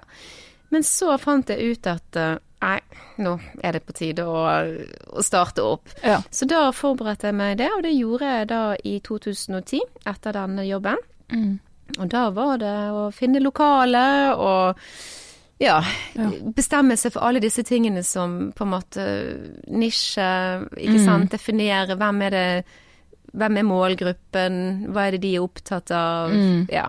[0.70, 2.78] Men så fant jeg ut at eh, nei,
[3.18, 4.38] nå er det på tide å,
[5.18, 5.90] å starte opp.
[6.02, 6.20] Ja.
[6.30, 10.64] Så da forberedte jeg meg det, og det gjorde jeg da i 2010, etter denne
[10.66, 10.96] jobben.
[11.34, 11.58] Mm.
[11.98, 14.78] Og da var det å finne lokale og
[15.62, 15.76] ja,
[16.16, 16.30] Ja.
[16.56, 19.04] bestemme seg for alle disse tingene som på en måte
[19.70, 20.24] nisje,
[20.74, 21.04] ikke Mm.
[21.04, 22.64] sant, definere hvem er det
[23.34, 26.68] hvem er målgruppen, hva er det de er opptatt av, Mm.
[26.70, 26.86] ja.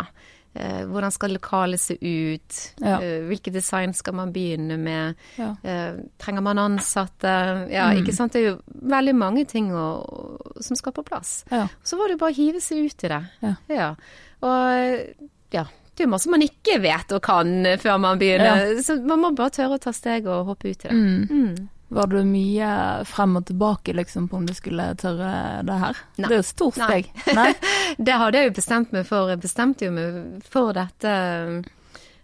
[0.58, 3.00] Eh, hvordan skal lokalet se ut, Ja.
[3.02, 5.56] eh, hvilke design skal man begynne med, Ja.
[5.66, 7.98] eh, trenger man ansatte, ja, Mm.
[8.06, 11.44] ikke sant, det er jo veldig mange ting å, som skal på plass.
[11.52, 11.68] Ja.
[11.84, 13.24] Så var det jo bare å hive seg ut i det.
[13.70, 13.96] Ja.
[14.42, 15.16] Og
[15.52, 15.64] ja,
[15.96, 18.78] det er jo masse man ikke vet og kan før man begynner.
[18.84, 20.92] Så man må bare tørre å ta steg og hoppe ut i det.
[20.92, 21.28] Mm.
[21.30, 21.70] Mm.
[21.88, 22.68] Var du mye
[23.06, 26.00] frem og tilbake liksom på om du skulle tørre det her?
[26.18, 26.24] Nei.
[26.28, 27.10] Det er jo et stort steg.
[27.38, 27.52] Nei?
[27.98, 29.30] Det hadde jeg jo bestemt meg for.
[29.30, 30.18] Jeg bestemte jo meg
[30.50, 31.12] for dette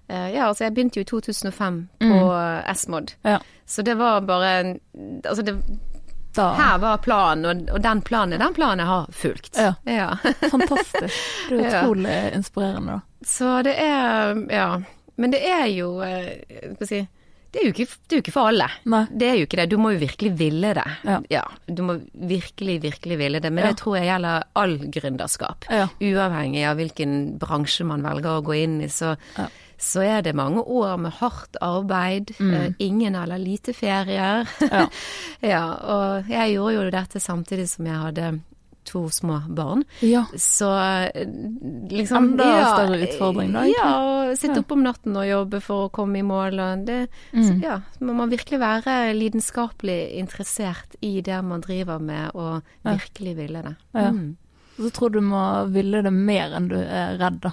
[0.09, 2.65] eh, Ja, altså jeg begynte jo i 2005 på mm.
[2.73, 3.37] Esmod, Ja.
[3.65, 4.49] Så det var bare
[5.23, 5.53] Altså det,
[6.35, 6.49] Da.
[6.57, 9.57] her var planen, og, og den planen den planen jeg har fulgt.
[9.57, 9.73] Ja.
[9.85, 10.09] ja.
[10.51, 11.15] Fantastisk.
[11.49, 11.81] Det er Ja.
[11.83, 13.25] utrolig inspirerende, da.
[13.27, 14.81] Så det er Ja.
[15.17, 16.41] Men det er jo eh,
[16.75, 17.07] Skal jeg si
[17.51, 18.67] det er, jo ikke, det er jo ikke for alle.
[18.87, 19.01] Nei.
[19.11, 19.69] Det er jo ikke det.
[19.69, 20.85] Du må jo virkelig ville det.
[21.29, 21.41] Ja.
[21.67, 23.51] du må virkelig, virkelig ville det.
[23.51, 23.71] Men Ja.
[23.73, 25.65] det tror jeg gjelder all gründerskap.
[25.69, 25.87] Ja.
[25.99, 29.47] Uavhengig av hvilken bransje man velger å gå inn i, så, Ja.
[29.77, 32.31] så er det mange år med hardt arbeid.
[32.39, 32.75] Mm.
[32.79, 34.47] ingen eller lite ferier.
[34.61, 34.87] Ja.
[35.41, 38.39] ja, og jeg gjorde jo dette samtidig som jeg hadde
[38.91, 39.83] to små barn.
[40.05, 40.25] Ja.
[40.35, 40.69] Så
[41.15, 41.25] eh,
[41.89, 43.63] liksom Enda større utfordring da.
[43.71, 44.65] Ja, å sitte Ja.
[44.65, 46.59] oppe om natten og jobbe for å komme i mål.
[46.59, 46.99] Og det,
[47.33, 47.43] Mm.
[47.47, 53.35] så, ja, må man virkelig være lidenskapelig interessert i det man driver med, og virkelig
[53.37, 53.75] ville det.
[53.95, 54.11] Ja.
[54.11, 54.35] Mm.
[54.77, 57.51] Og så tror du må ville det mer enn du er redd, da.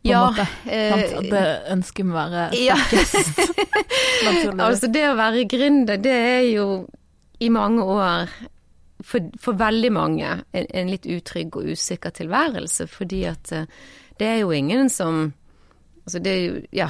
[0.00, 0.46] På Ja, måte.
[0.66, 2.76] eh, At det ønsket må være ja.
[4.24, 4.60] naturlig.
[4.68, 6.66] altså det å være gründer, det er jo
[7.40, 8.28] i mange år
[9.02, 13.64] for, for veldig mange en, en litt utrygg og usikker tilværelse, fordi at eh,
[14.20, 15.32] det er jo ingen som
[16.04, 16.88] Altså det er jo Ja.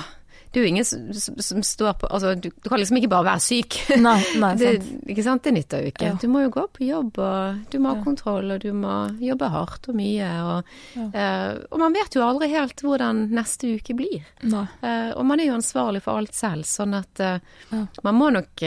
[0.50, 3.26] Det er jo ingen som, som, står på Altså, du, du kan liksom ikke bare
[3.28, 3.76] være syk.
[4.02, 4.70] Nei, nei, Det,
[5.06, 5.44] ikke sant?
[5.44, 6.08] Det nytter jo ikke.
[6.08, 6.16] Ja.
[6.18, 8.02] Du må jo gå på jobb, og du må ha Ja.
[8.02, 10.30] kontroll, og du må jobbe hardt og mye.
[10.42, 11.06] Og, Ja.
[11.14, 14.26] uh, og man vet jo aldri helt hvordan neste uke blir.
[14.42, 18.66] Eh, og man er jo ansvarlig for alt selv, sånn at uh, man må nok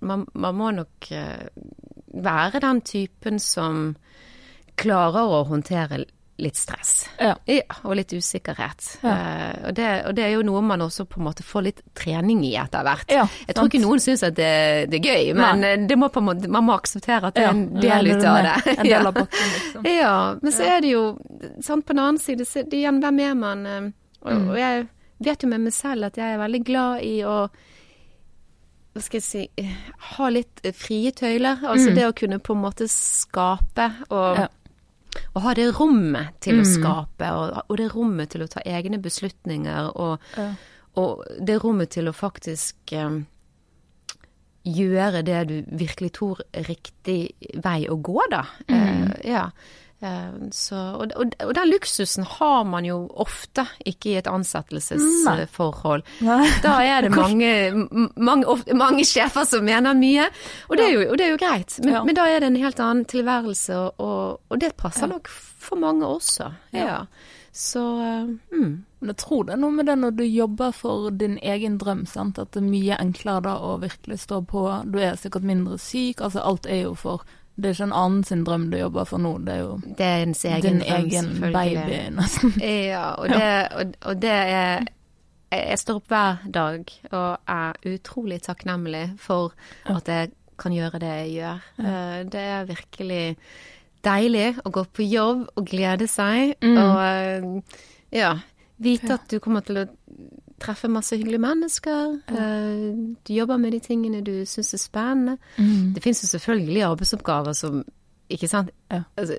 [0.00, 1.08] man, man må nok
[2.24, 3.96] være den typen som
[4.76, 6.04] klarer å håndtere
[6.36, 7.06] litt stress.
[7.16, 7.30] Ja.
[7.48, 8.82] Ja, og litt usikkerhet.
[9.00, 9.12] Ja.
[9.14, 11.78] Uh, og, det, og det er jo noe man også på en måte får litt
[11.96, 13.08] trening i etter hvert.
[13.08, 14.50] Ja, Jeg tror ikke noen syns at det,
[14.92, 17.46] det er gøy, men eh, det må på en måte, man må akseptere at det
[17.46, 18.56] er en del ut av det.
[18.76, 19.88] En del av botten, liksom.
[19.88, 21.06] Ja, men så er det jo
[21.64, 23.64] sant, på den annen side, så det, igjen, hvem er man?
[23.72, 23.88] eh,
[24.26, 24.48] Og, Mm.
[24.50, 24.86] og jeg
[25.22, 27.36] vet jo med meg selv at jeg er veldig glad i å
[28.96, 29.70] hva skal jeg si
[30.16, 31.60] ha litt eh, frie tøyler.
[31.62, 31.94] Altså Mm.
[31.98, 34.48] det å kunne på en måte skape og, Ja.
[35.34, 36.72] og ha det rommet til å Mm.
[36.74, 40.54] skape, og, og det rommet til å ta egne beslutninger, og, Ja.
[40.96, 43.20] og det rommet til å faktisk eh,
[44.66, 48.42] gjøre det du virkelig tror riktig vei å gå, da.
[48.68, 48.76] Mm.
[49.12, 49.50] Eh, ja.
[50.06, 56.02] Eh, så, og, og, og den luksusen har man jo ofte ikke i et ansettelsesforhold.
[56.62, 57.52] Da er det mange,
[58.16, 60.28] mange, mange sjefer som mener mye,
[60.68, 61.78] og det er jo, det er jo greit.
[61.82, 62.04] Men, Ja.
[62.04, 65.14] men da er det en helt annen tilværelse, og, og, det passer Ja.
[65.14, 66.52] nok for mange også.
[66.72, 66.84] Ja.
[66.86, 67.00] Ja.
[67.56, 68.84] Så eh, mm.
[69.00, 72.06] Men jeg tror det er noe med det når du jobber for din egen drøm,
[72.08, 72.38] sant?
[72.38, 74.62] at det er mye enklere da å virkelig stå på.
[74.92, 77.22] Du er sikkert mindre syk, altså alt er jo for
[77.56, 80.06] Det er ikke en annen sin drøm du jobber for nå, det er jo Det
[80.06, 82.52] er egen din drøm, egen baby, nesten.
[82.92, 84.86] Ja, og det, og, og det er jeg
[85.56, 89.54] jeg står opp hver dag og er utrolig takknemlig for
[89.86, 91.60] at jeg kan gjøre det jeg gjør.
[91.78, 93.36] Eh, Det er virkelig
[94.04, 96.76] deilig å gå på jobb og glede seg, Mm.
[96.76, 97.78] og eh,
[98.18, 98.34] ja,
[98.78, 99.86] vite at du kommer til å
[100.62, 102.16] treffe masse hyggelige mennesker.
[102.28, 105.36] Eh, Du jobber med de tingene du syns er spennende.
[105.58, 105.94] Mm.
[105.94, 107.84] Det fins jo selvfølgelig arbeidsoppgaver som
[108.28, 108.70] ikke sant?
[108.90, 109.02] Ja.
[109.16, 109.36] Altså,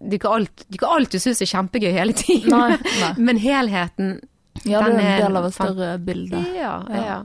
[0.00, 2.50] det er ikke alt, det er ikke alt du syns er kjempegøy hele tiden.
[2.54, 3.14] Nei, nei.
[3.18, 4.20] Men helheten
[4.64, 6.40] Ja, det Den er en del av et større bilde.
[6.56, 6.72] Ja.
[6.88, 7.04] Ja.
[7.06, 7.18] ja.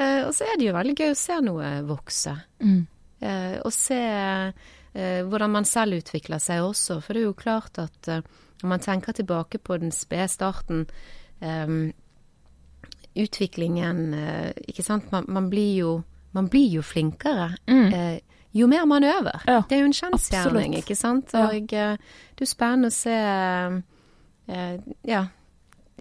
[0.00, 2.34] Uh, og så er det jo veldig gøy å se noe vokse.
[2.62, 2.82] Mm.
[3.20, 7.00] Uh, og se uh, hvordan man selv utvikler seg også.
[7.04, 8.10] For det er jo klart at
[8.62, 10.86] når man tenker tilbake på den spede starten
[11.40, 11.92] eh,
[13.16, 15.10] Utviklingen eh, Ikke sant.
[15.12, 17.56] Man, man, blir jo, man blir jo flinkere.
[17.66, 17.92] Mm.
[17.92, 18.20] Eh,
[18.52, 19.42] jo mer man øver.
[19.46, 21.34] Ja, det er jo en kjensgjerning, ikke sant.
[21.34, 21.96] Og ja.
[22.38, 25.24] det er spennende å se eh, Ja.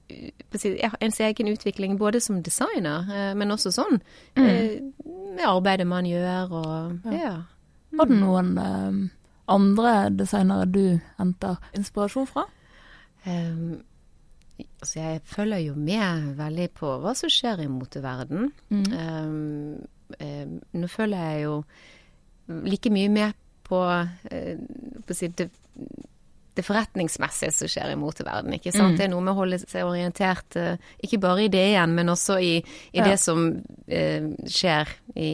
[0.09, 3.99] ja, ens egen utvikling både som designer, eh, men også sånn
[4.35, 4.93] Mm.
[5.35, 7.43] med arbeidet man gjør og ja.
[7.91, 9.09] Var det noen eh,
[9.47, 12.45] andre designere du henter inspirasjon fra?
[13.25, 13.81] Um,
[14.81, 18.51] altså jeg følger jo med veldig på hva som skjer i moteverden.
[18.69, 18.85] Mm.
[18.93, 21.55] Um, nå følger jeg jo
[22.65, 23.35] like mye med
[23.67, 25.49] på, uh, på si, det,
[26.57, 28.55] det forretningsmessige som skjer i moteverden.
[28.57, 28.95] ikke sant?
[28.95, 28.97] Mm.
[28.97, 32.09] Det er noe med å holde seg orientert, uh, ikke bare i det igjen, men
[32.15, 33.09] også i, i Ja.
[33.11, 35.31] det som uh, skjer i,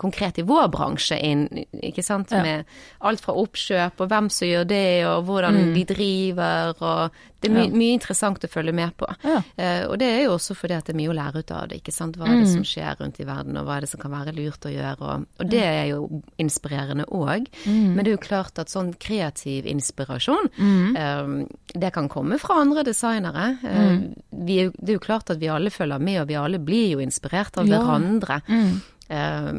[0.00, 1.44] konkret i vår bransje inn,
[1.84, 2.32] ikke sant?
[2.32, 2.40] Ja.
[2.42, 2.64] Med
[3.04, 5.74] alt fra oppkjøp og hvem som gjør det, og hvordan Mm.
[5.74, 7.10] de driver, og
[7.40, 7.70] det er my Ja.
[7.72, 9.06] mye interessant å følge med på.
[9.24, 9.38] Ja.
[9.56, 11.68] Uh, og det er jo også fordi at det er mye å lære ut av
[11.68, 12.16] det, ikke sant.
[12.16, 12.52] Hva er det Mm.
[12.54, 15.00] som skjer rundt i verden, og hva er det som kan være lurt å gjøre,
[15.00, 17.46] og, og det er jo inspirerende òg.
[17.66, 17.94] Mm.
[17.94, 20.48] Men det er jo klart at sånn kreativ inspirasjon,
[20.96, 21.46] eh,
[21.78, 23.58] det kan komme fra andre designere.
[23.64, 23.98] Eh,
[24.32, 26.98] vi det er jo klart at vi alle følger med, og vi alle blir jo
[26.98, 28.42] inspirert av hverandre.
[28.48, 28.80] Mm.
[29.10, 29.52] Eh,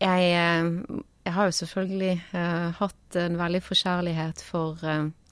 [0.00, 4.82] jeg, eh, jeg har jo selvfølgelig eh, hatt en veldig forkjærlighet for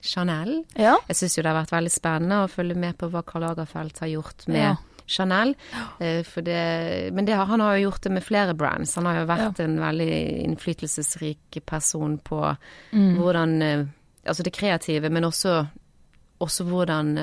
[0.02, 0.62] Chanel.
[0.78, 0.96] Ja.
[1.10, 4.00] Jeg syns jo det har vært veldig spennende å følge med på hva Karl Lagerfeldt
[4.02, 4.72] har gjort med Ja.
[5.12, 5.50] Chanel.
[5.98, 8.94] Det, men det, han har jo gjort det med flere brands.
[8.96, 10.14] Han har jo vært en veldig
[10.46, 12.38] innflytelsesrik person på
[12.92, 13.16] Mm.
[13.18, 13.90] hvordan
[14.24, 15.66] Altså det kreative, men også,
[16.40, 17.16] også hvordan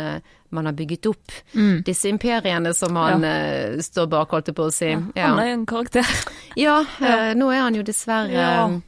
[0.51, 1.83] man har bygget opp Mm.
[1.85, 4.89] disse imperiene som han eh, står bak, holdt jeg på å si.
[5.15, 5.27] Ja.
[5.29, 6.05] Han er jo en karakter.
[6.57, 8.67] Ja, eh, nå er han jo dessverre Ja.
[8.67, 8.79] eh,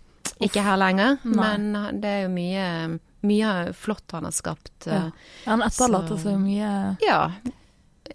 [0.42, 1.58] ikke her lenger, Nei.
[1.58, 4.88] men det er jo mye, mye flott han har skapt.
[4.90, 5.04] Ja.
[5.46, 6.72] Han etterlater seg mye
[7.06, 7.20] Ja.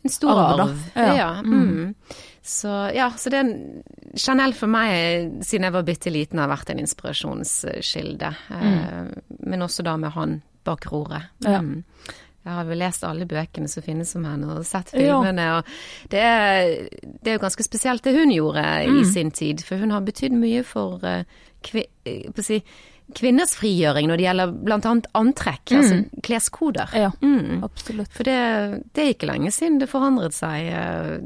[0.02, 0.72] En stor Arv.
[0.96, 1.12] Ja.
[1.14, 1.28] Ja.
[1.42, 1.94] mm.
[2.46, 6.70] Så ja, så det er Chanel for meg, siden jeg var bitte liten, har vært
[6.70, 8.35] en inspirasjonskilde.
[8.50, 9.14] Mm.
[9.46, 11.22] men også da med han bak roret.
[11.46, 11.61] Ja.
[12.46, 12.52] Mm.
[12.52, 14.98] Jeg har vel lest alle bøkene som finnes om henne, og sett Ja.
[15.20, 15.59] filmene.
[15.59, 15.64] Og
[16.11, 16.90] det
[17.22, 19.00] det er jo ganske spesielt det hun gjorde Mm.
[19.00, 21.24] i sin tid, for hun har betydd mye for eh,
[21.62, 22.62] kvi, eh, si,
[23.14, 26.88] kvinners frigjøring når det gjelder annet antrekk, altså kleskoder.
[26.94, 27.62] Ja, Mm.
[27.62, 28.12] absolutt.
[28.12, 31.18] For det, det er ikke lenge siden det forandret seg, eh,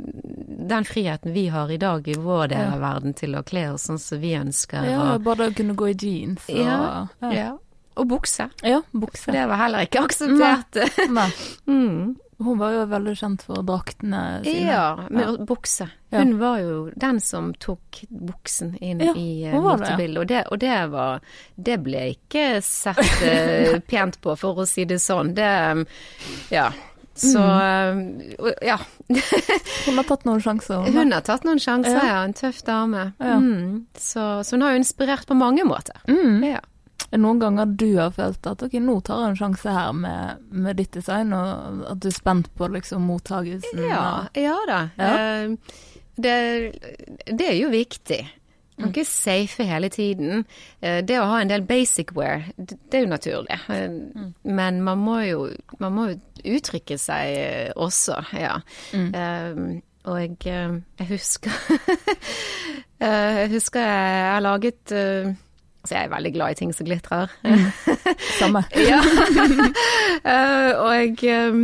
[0.69, 2.75] den friheten vi har i dag i vår del Ja.
[2.75, 4.85] av verden til å kle oss sånn som vi ønsker.
[4.91, 7.57] Ja, og, bare å kunne gå i jeans og Ja, ja.
[8.01, 8.03] Ja.
[8.03, 8.49] og bukse.
[8.65, 10.81] ja For det var heller ikke akseptert.
[11.19, 11.29] Nei.
[11.69, 12.17] Mm.
[12.41, 14.73] Hun var jo veldig kjent for draktene sine.
[14.73, 15.91] Ja, bukse.
[16.09, 16.23] Ja.
[16.23, 19.61] Hun var jo den som tok buksen inn Ja, i uh, ja.
[19.61, 21.21] motebildet, og, det, og det var
[21.55, 25.35] Det ble ikke sett uh, pent på, for å si det sånn.
[25.37, 25.51] Det
[26.55, 26.71] Ja.
[27.21, 28.01] Så eh,
[28.65, 28.79] Ja.
[29.87, 30.81] Hun har tatt noen sjanser.
[30.87, 32.07] Hun, Hun har tatt noen sjanser, Ja.
[32.09, 32.19] ja.
[32.25, 33.11] En tøff dame.
[33.21, 33.37] Ja.
[33.37, 33.85] Mm.
[33.99, 36.01] Så, så hun har jo inspirert på mange måter.
[36.09, 36.41] mm.
[36.55, 36.65] Ja.
[37.11, 39.93] Er det noen ganger du har følt at ok, nå tar jeg en sjanse her
[39.99, 43.83] med, med ditt design, og at du er spent på liksom mottagelsen?
[43.83, 44.83] Ja, ja da.
[44.99, 45.15] Ja.
[45.47, 45.57] Eh,
[46.21, 46.37] Det,
[47.33, 48.19] det er jo viktig.
[48.81, 50.45] Man kan ikke safe hele tiden.
[50.83, 53.59] Eh, Det å ha en del basic wear, det er jo naturlig.
[53.69, 55.47] Eh, Men man må jo,
[55.79, 56.19] man må jo
[56.57, 58.61] uttrykke seg også, ja.
[58.95, 59.81] Mm.
[60.09, 60.37] Og jeg,
[60.99, 61.53] jeg husker
[63.01, 64.93] Jeg husker jeg har laget
[65.81, 67.33] Altså, jeg er veldig glad i ting som glitrer.
[68.41, 68.63] Samme.
[68.77, 69.01] Ja.
[69.01, 71.61] uh, og jeg, eh,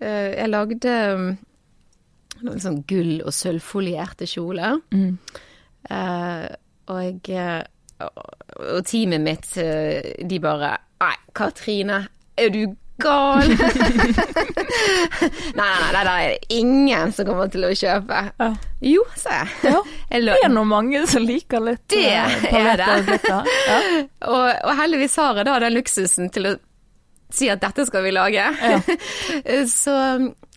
[0.00, 1.24] eh, jeg lagde eh,
[2.44, 4.76] noen sånn gull- og sølvfolierte kjoler.
[4.92, 5.16] Mm.
[5.88, 6.48] Uh,
[6.92, 7.30] og
[8.66, 12.02] Og teamet mitt, de bare Nei, Katrine,
[12.36, 13.48] er du gal?
[15.56, 18.20] nei, nei, nei, det er ingen som kommer til å kjøpe.
[18.40, 18.48] Ja.
[18.86, 19.48] Jo, sa jeg.
[19.70, 19.80] ja.
[20.12, 22.88] jeg Det er nå mange som liker litt Det eh, er det.
[23.08, 23.42] og.
[23.68, 23.78] Ja.
[24.32, 26.56] og, og heldigvis har jeg da den luksusen til å
[27.36, 28.44] si at dette skal vi lage.
[29.66, 29.94] Så,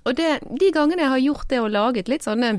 [0.05, 0.27] og det,
[0.61, 2.51] de gangene jeg har gjort det og laget litt sånne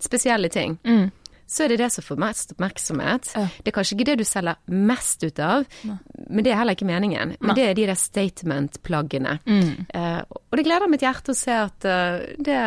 [0.00, 1.08] spesielle ting, Mm.
[1.46, 3.28] Så er det det som får mest oppmerksomhet.
[3.36, 3.44] Ja.
[3.62, 6.88] Det er kanskje ikke det du selger mest ut av, men det er heller ikke
[6.88, 7.36] meningen.
[7.38, 7.54] Men ne.
[7.54, 9.38] det er de der statement-plaggene.
[9.46, 9.86] Mm.
[9.94, 12.58] Uh, og det gleder mitt hjerte å se at uh, det,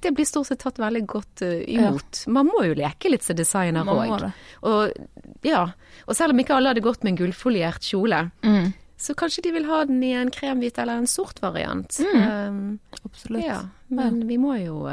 [0.00, 2.22] det blir stort sett tatt veldig godt eh, imot.
[2.32, 4.24] Man må jo leke litt som designer òg.
[4.64, 5.66] Og ja,
[6.06, 8.72] og selv om ikke alle hadde gått med en gullfoliert kjole, Mm.
[9.00, 12.00] så kanskje de vil ha den i en kremhvit eller en sort variant.
[12.00, 12.16] Mm.
[12.24, 13.44] Um, Absolutt.
[13.44, 14.86] ja, men vi må jo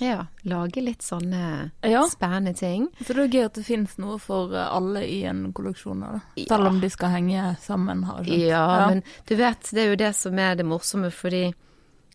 [0.00, 2.02] ja, lage litt sånne Ja.
[2.08, 2.88] spennende ting.
[3.00, 6.00] Så det er gøy at det finnes noe for eh, alle i en kolleksjon.
[6.00, 6.20] Da.
[6.36, 6.46] Ja.
[6.48, 8.48] Selv om de skal henge sammen, har jeg skjønt.
[8.48, 11.52] Ja, men du vet, det er jo det som er det morsomme, fordi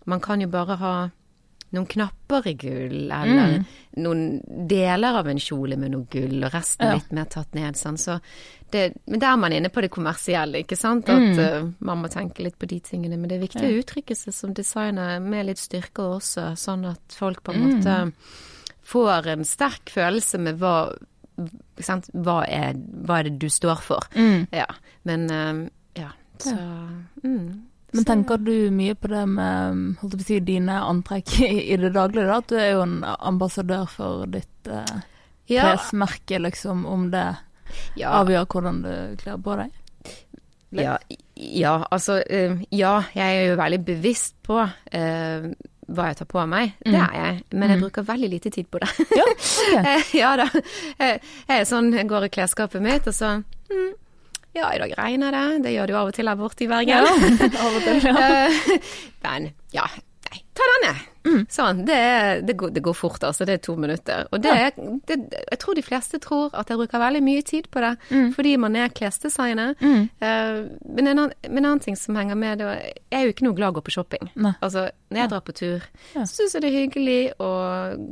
[0.05, 1.09] man kan jo bare ha
[1.71, 3.65] noen knapper i gull, eller
[3.97, 6.93] noen deler av en kjole med noe gull, og resten Ja.
[6.95, 7.75] litt mer tatt ned.
[7.75, 7.97] Sånn.
[7.97, 8.19] Så
[8.71, 11.09] det, men der er man inne på det kommersielle, ikke sant.
[11.09, 11.39] At Mm.
[11.39, 13.17] uh, man må tenke litt på de tingene.
[13.17, 17.01] Men det er viktig å uttrykke seg som designer med litt styrke også, sånn at
[17.09, 17.83] folk på en Mm.
[17.83, 18.13] måte
[18.83, 20.93] får en sterk følelse med hva?
[21.39, 24.01] Hva, er, hva er det du står for?
[24.15, 24.47] Mm.
[24.51, 24.65] Ja.
[25.05, 25.69] Men eh,
[26.01, 26.55] ja, så
[27.23, 27.61] mm.
[27.93, 31.49] Men tenker du mye på det med holdt jeg på å si, dine antrekk i,
[31.73, 32.27] i det daglige?
[32.29, 32.37] da?
[32.37, 34.99] At du er jo en ambassadør for ditt eh,
[35.49, 37.25] ja, klesmerke, liksom, om det
[37.97, 39.73] ja, avgjør hvordan du kler på deg?
[40.77, 40.97] Ja,
[41.33, 45.47] ja, altså eh, Ja, jeg er jo veldig bevisst på eh,
[45.89, 46.75] hva jeg tar på meg.
[46.85, 46.99] Det Mm.
[47.01, 47.43] er jeg.
[47.53, 47.81] Men jeg Mm.
[47.87, 48.89] bruker veldig lite tid på det.
[49.17, 49.25] Ja,
[49.79, 49.85] ok.
[49.85, 50.45] Eh, ja da.
[50.99, 53.31] Jeg jeg er sånn, jeg går i klesskapet mitt og så
[53.71, 53.89] hm,
[54.59, 55.43] Ja, i dag regner det.
[55.63, 56.89] Det gjør det jo av og til her borte i Bergen.
[56.89, 57.03] Ja,
[57.65, 58.15] av og til, ja.
[58.29, 58.89] Eh,
[59.23, 59.85] Men ja,
[60.29, 60.93] nei, ta denne.
[61.25, 61.45] Mm.
[61.51, 61.85] Sånn.
[61.85, 61.97] Det,
[62.47, 63.45] det, går, det går fort, altså.
[63.45, 64.27] Det er to minutter.
[64.31, 64.69] Og det, ja.
[65.07, 65.17] det
[65.51, 68.33] Jeg tror de fleste tror at jeg bruker veldig mye tid på det, Mm.
[68.33, 69.75] fordi man er klesdesigner.
[69.81, 70.09] Mm.
[70.21, 72.73] Uh, men en annen, en annen ting som henger med, da,
[73.11, 74.29] jeg er jo ikke noe glad i å gå på shopping.
[74.35, 74.53] Ne.
[74.61, 75.81] Altså, når jeg drar på tur,
[76.15, 76.21] Ja.
[76.23, 77.49] så syns jeg det er hyggelig å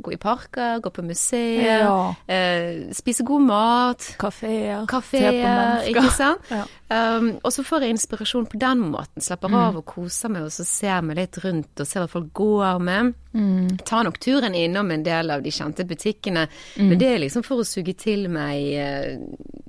[0.02, 2.14] gå i parker, gå på museer, Ja.
[2.28, 4.84] uh, spise god mat, Kafeer.
[4.86, 6.40] kafeer, ikke sant?
[6.50, 6.64] Ja.
[6.90, 9.20] Um, og så får jeg inspirasjon på den måten.
[9.20, 9.54] Slapper Mm.
[9.60, 12.78] av og koser meg, og så ser meg litt rundt og ser hva folk går
[12.80, 13.14] med.
[13.34, 13.76] Mm.
[13.84, 16.46] Tar nok turen innom en del av de kjente butikkene,
[16.78, 16.88] Mm.
[16.88, 19.18] men det er liksom for å suge til meg eh,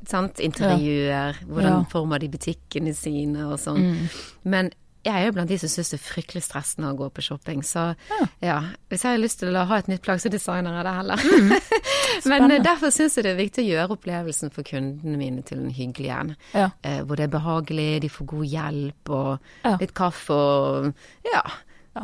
[0.08, 0.40] sant?
[0.40, 1.84] intervjuer, hvordan Ja.
[1.92, 3.78] former de butikkene sine og sånn.
[3.84, 4.10] Mm.
[4.46, 4.72] Men
[5.06, 7.62] jeg er jo blant de som syns det er fryktelig stressende å gå på shopping,
[7.64, 8.26] så Ja.
[8.42, 8.58] ja.
[8.90, 11.16] Hvis jeg har lyst til å ha et nytt plagg, så designer jeg det heller.
[11.16, 11.54] Mm.
[12.32, 15.60] Men eh, derfor syns jeg det er viktig å gjøre opplevelsen for kundene mine til
[15.64, 16.36] en hyggelig en.
[16.54, 16.70] Ja.
[16.84, 19.32] Eh, hvor det er behagelig, de får god hjelp og
[19.64, 19.78] Ja.
[19.80, 20.94] litt kaffe og
[21.26, 21.42] ja,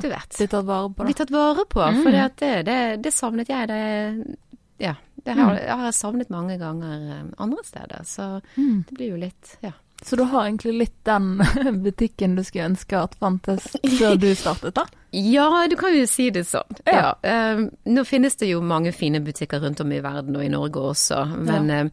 [0.02, 0.32] du vet.
[0.38, 1.18] Bli tatt vare på, Bli da.
[1.24, 2.04] tatt vare på, Mm.
[2.04, 3.68] for det, det, det, savnet jeg.
[3.68, 4.36] Det,
[4.80, 8.84] ja, det har, jeg har savnet mange ganger eh, andre steder, så Mm.
[8.88, 9.72] det blir jo litt ja.
[10.06, 11.42] Så du har egentlig litt den
[11.86, 14.86] butikken du skulle ønske at fantes før du startet, da?
[15.16, 16.78] Ja, du kan jo si det sånn.
[16.86, 16.94] Ja.
[16.94, 17.12] Ja.
[17.26, 20.84] eh, nå finnes det jo mange fine butikker rundt om i verden, og i Norge
[20.92, 21.24] også.
[21.48, 21.84] Men ja.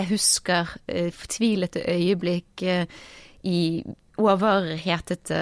[0.00, 2.86] jeg husker uh, fortvilete øyeblikk eh,
[3.46, 3.60] i
[4.22, 5.38] overhetete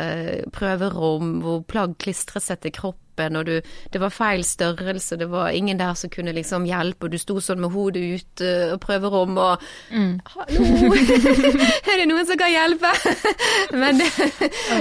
[0.55, 3.10] prøverom hvor plagg klistret seg til kroppen,
[3.41, 3.61] og du,
[3.93, 7.37] det var feil størrelse, det var ingen der som kunne liksom hjelpe, og du sto
[7.41, 10.21] sånn med hodet ute og prøverom og Mm.
[10.35, 12.91] Hallo, er det noen som kan hjelpe?
[13.83, 14.01] Men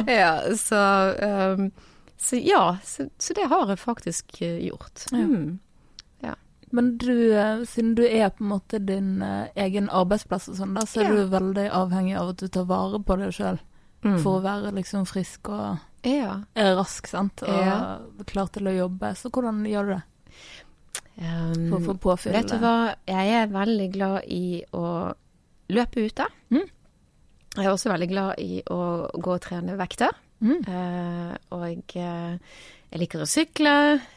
[0.08, 0.82] ja, så,
[1.58, 1.72] um,
[2.18, 5.06] så ja, så, så det har jeg faktisk eh, gjort.
[5.12, 5.18] Ja.
[5.26, 5.60] Mm.
[6.72, 10.76] Men du, eh, siden du er på en måte din eh, egen arbeidsplass og sånn,
[10.78, 11.16] da, så er Ja.
[11.16, 13.58] du veldig avhengig av at du tar vare på deg sjøl
[14.06, 14.20] Mm.
[14.24, 16.44] for å være liksom frisk og Ja.
[16.56, 18.00] er rask, sant, og Ja.
[18.26, 19.14] klar til å jobbe.
[19.16, 20.04] Så hvordan gjør du det
[21.20, 22.32] Um, for å få påfyll?
[22.32, 25.14] vet du hva, jeg er veldig glad i å
[25.70, 26.26] løpe ute.
[26.50, 26.70] Mm.
[27.58, 30.16] Jeg er også veldig glad i å gå og trene vekter.
[30.40, 30.62] Mm.
[30.64, 32.38] Uh, og eh,
[32.90, 33.74] jeg liker å sykle,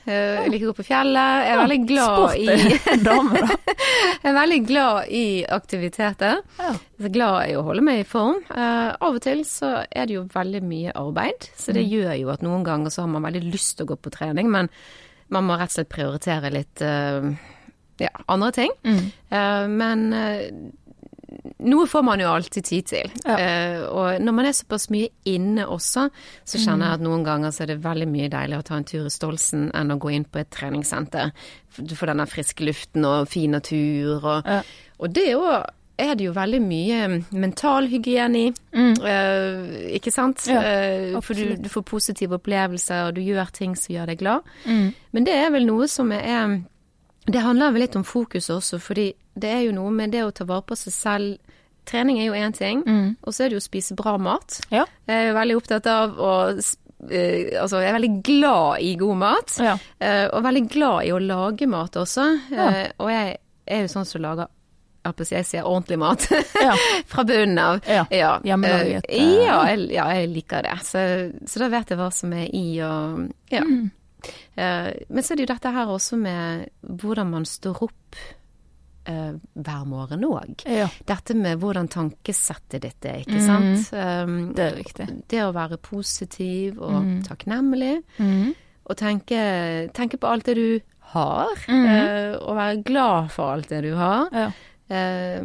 [0.07, 1.43] eh, jeg liker å gå på fjellet.
[1.45, 3.57] Jeg er veldig glad i Sporty dame, da.
[4.23, 5.25] Jeg er veldig glad i
[5.57, 6.39] aktiviteter.
[6.59, 6.71] Ja.
[6.99, 8.39] Jeg er glad i å holde meg i form.
[8.55, 11.91] Eh, av og til så er det jo veldig mye arbeid, så det Mm.
[11.93, 14.49] gjør jo at noen ganger så har man veldig lyst til å gå på trening,
[14.51, 14.71] men
[15.33, 17.29] man må rett og slett prioritere litt eh,
[18.01, 18.71] ja, andre ting.
[18.85, 19.13] Mm.
[19.31, 20.51] Eh, men eh,
[21.65, 23.13] noe får man jo alltid tid til.
[23.27, 23.37] Ja.
[23.37, 26.09] Uh, og når man er såpass mye inne også,
[26.45, 28.89] så kjenner jeg at noen ganger så er det veldig mye deiligere å ta en
[28.89, 31.33] tur i Stolsen enn å gå inn på et treningssenter.
[31.79, 34.63] Du får denne friske luften og fin natur og, Ja.
[34.99, 35.63] og det òg
[36.03, 38.53] er det jo veldig mye mental hygiene i.
[38.75, 38.95] Mm.
[39.05, 40.47] uh, ikke sant?
[40.51, 40.63] Ja,
[41.15, 44.49] uh, for du, du får positive opplevelser, og du gjør ting som gjør deg glad.
[44.65, 44.89] Mm.
[45.13, 46.63] Men det er vel noe som er
[47.27, 50.33] Det handler vel litt om fokus også, fordi det er jo noe med det å
[50.35, 51.59] ta vare på seg selv.
[51.87, 53.17] Trening er jo én ting, Mm.
[53.23, 54.61] og så er det jo å spise bra mat.
[54.71, 54.85] Ja.
[55.07, 56.33] Jeg er jo veldig opptatt av å
[57.11, 59.73] eh, Altså, jeg er veldig glad i god mat, Ja.
[60.01, 62.27] uh, og veldig glad i å lage mat også.
[62.51, 62.69] Ja.
[62.71, 64.47] Uh, og jeg er jo sånn som lager
[65.03, 66.29] jeg sier ordentlig mat.
[66.63, 66.77] Ja.
[67.11, 67.81] Fra bunnen av.
[67.89, 70.77] Ja, Ja, hjemmelaget, ja, jeg, ja, jeg liker det.
[70.87, 71.03] Så,
[71.51, 73.65] så da vet jeg hva som er i og Ja.
[73.67, 73.91] Mm.
[74.57, 76.69] Eh, men så er det jo dette her også med
[77.03, 78.17] hvordan man står opp
[79.07, 80.65] eh, hver morgen òg.
[80.69, 80.89] ja.
[81.09, 83.89] Dette med hvordan tankesettet ditt er, ikke sant.
[83.93, 85.09] Um, Det er viktig.
[85.29, 87.23] det å være positiv og mm.
[87.29, 88.55] takknemlig, Mm.
[88.87, 90.81] og tenke, tenke på alt det du
[91.13, 94.29] har, eh, og være glad for alt det du har.
[94.33, 94.51] Ja.
[94.89, 95.43] Eh,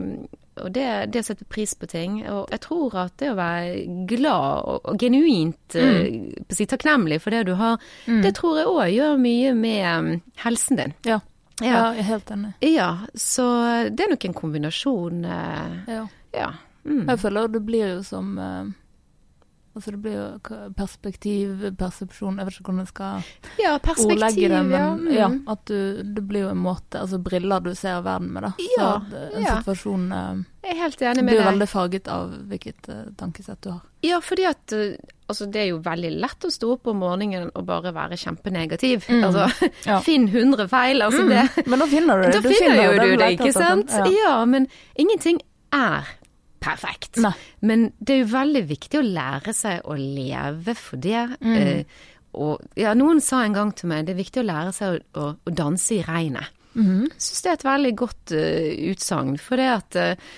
[0.63, 2.19] og det, det å sette pris på ting.
[2.31, 6.45] Og jeg tror at det å være glad og, og genuint mm.
[6.47, 8.21] på si takknemlig for det du har, mm.
[8.25, 10.11] det tror jeg òg gjør mye med um,
[10.43, 10.95] helsen din.
[11.07, 11.21] Ja.
[11.57, 11.93] Ja.
[11.97, 12.49] jeg er helt enig.
[12.61, 13.45] Ja, så
[13.89, 15.23] det er nok en kombinasjon.
[15.25, 16.03] Uh, ja.
[16.37, 16.51] ja.
[16.87, 17.07] Mm.
[17.09, 18.67] Jeg føler det blir jo som uh,
[19.77, 23.27] Altså det blir jo perspektiv, persepsjon Jeg vet ikke hvordan jeg skal
[23.61, 24.87] ja, ordlegge det, men ja.
[24.97, 25.09] Mm.
[25.13, 28.53] ja at du, det blir jo en måte Altså briller du ser verden med, da.
[28.73, 29.59] Ja, så en ja.
[29.59, 31.45] situasjon uh, Jeg er helt enig med deg.
[31.51, 33.85] Veldig farget av hvilket uh, tankesett du har.
[34.05, 34.73] Ja, fordi at
[35.27, 39.07] altså det er jo veldig lett å stå opp om morgenen og bare være kjempenegativ.
[39.11, 39.25] Mm.
[39.27, 39.47] Altså,
[39.89, 39.99] ja.
[40.07, 41.03] finn 100 feil.
[41.05, 41.33] Altså mm.
[41.33, 42.33] det Men da finner du det.
[42.37, 43.93] Da du finner, finner det, du det, ikke sant?
[43.93, 44.07] Ja.
[44.13, 44.69] ja, men
[44.99, 45.41] ingenting
[45.75, 46.15] er
[46.59, 47.17] perfekt.
[47.23, 47.33] Nei.
[47.65, 51.23] Men det er jo veldig viktig å lære seg å leve for det.
[51.41, 51.55] Mm.
[51.57, 52.05] Eh,
[52.37, 55.21] og ja, noen sa en gang til meg det er viktig å lære seg å,
[55.21, 56.53] å, å danse i regnet.
[56.77, 57.07] Mm.
[57.07, 59.39] Jeg syns det er et veldig godt uh, utsagn.
[59.41, 60.29] For det at uh,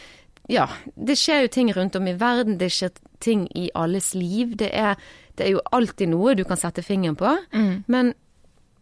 [0.50, 4.56] ja, det skjer jo ting rundt om i verden, det skjer ting i alles liv.
[4.60, 4.96] Det er,
[5.36, 7.36] det er jo alltid noe du kan sette fingeren på.
[7.52, 7.84] Mm.
[7.92, 8.14] Men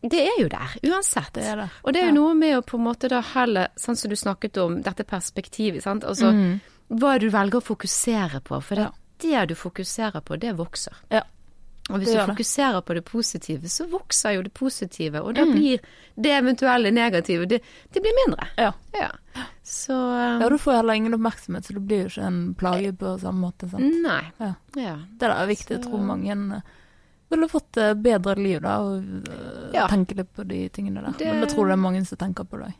[0.06, 1.34] det er jo der, uansett.
[1.34, 1.68] Det det.
[1.82, 2.20] Og det er jo ja.
[2.20, 5.82] noe med å på en måte da heller, sånn som du snakket om, dette perspektivet,
[5.84, 6.06] sant.
[6.06, 6.58] Altså, mm
[6.88, 8.62] hva du velger å fokusere på.
[8.64, 8.94] For det, ja.
[9.24, 10.96] det du fokuserer på, det vokser.
[11.14, 11.24] Ja.
[11.88, 15.22] Og hvis du fokuserer på det positive, så vokser jo det positive.
[15.24, 15.52] Og da mm.
[15.56, 15.84] blir
[16.16, 17.62] det eventuelle negative det,
[17.94, 18.48] det blir mindre.
[18.60, 18.74] Ja.
[18.92, 19.46] ja.
[19.64, 22.92] Så um, Ja, du får heller ingen oppmerksomhet, så det blir jo ikke en plage
[23.00, 23.70] på samme måte.
[23.72, 24.02] sant?
[24.04, 24.24] Nei.
[24.38, 24.52] Ja.
[24.76, 24.98] ja.
[25.20, 25.70] Det er viktig.
[25.70, 25.78] Så...
[25.78, 26.74] Jeg tror mange eh,
[27.32, 29.88] ville fått eh, bedre liv da, og uh, ja.
[29.88, 31.16] tenke litt på de tingene der.
[31.22, 31.32] Det...
[31.32, 32.74] Men jeg tror det er mange som tenker på det.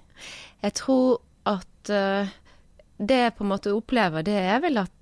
[0.66, 2.36] Jeg tror at uh,
[2.98, 4.94] det jeg på en måte opplever, det er vel at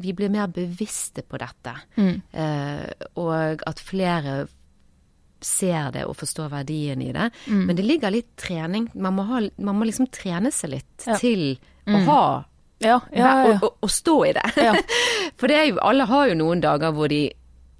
[0.00, 1.72] vi blir mer bevisste på dette.
[1.96, 2.14] Mm.
[2.32, 4.44] Eh, og at flere
[5.44, 7.30] ser det og forstår verdien i det.
[7.46, 7.62] Mm.
[7.68, 8.88] Men det ligger litt trening.
[8.94, 11.18] Man må, ha, man må liksom trene seg litt ja.
[11.20, 11.54] til
[11.86, 11.94] mm.
[11.94, 12.26] å ha
[12.84, 13.30] ja, ja,
[13.62, 14.44] å, å, stå i det.
[15.38, 17.26] For det jo, alle har jo noen dager hvor de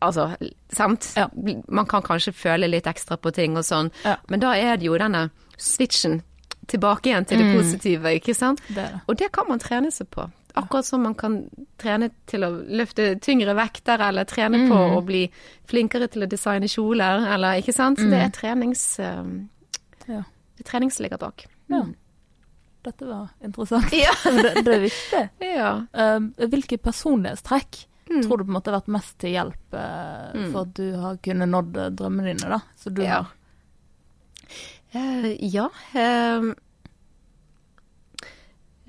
[0.04, 0.34] Altså,
[0.68, 1.06] sant.
[1.72, 3.88] Man kan kanskje føle litt ekstra på ting og sånn,
[4.28, 5.22] men da er det jo denne
[5.56, 6.18] switchen
[6.70, 7.56] tilbake igjen til det mm.
[7.58, 8.62] positive, ikke sant?
[8.74, 8.86] Det.
[9.08, 10.26] Og det kan man trene seg på.
[10.54, 11.40] Akkurat som man kan
[11.82, 14.68] trene til å løfte tyngre vekter, eller trene mm.
[14.70, 15.24] på å bli
[15.70, 17.98] flinkere til å designe kjoler, eller ikke sant.
[17.98, 18.12] Mm.
[18.12, 18.86] Det er trenings...
[19.02, 19.34] Um,
[20.06, 20.22] ja.
[20.54, 21.46] Det er trening som ligger bak.
[21.72, 21.82] Ja.
[22.84, 23.90] Dette var interessant.
[23.96, 24.12] Ja.
[24.30, 25.24] det, det, viktig.
[25.42, 25.72] Ja.
[25.90, 27.80] Um, hvilke personlighetstrekk
[28.12, 28.20] mm.
[28.22, 30.50] tror du på en måte har vært mest til hjelp uh, mm.
[30.52, 32.60] for at du har kunnet nådd drømmene dine, da?
[32.78, 33.24] Så du ja.
[33.24, 33.32] har
[34.94, 35.70] Uh, ja.
[35.94, 36.54] Uh,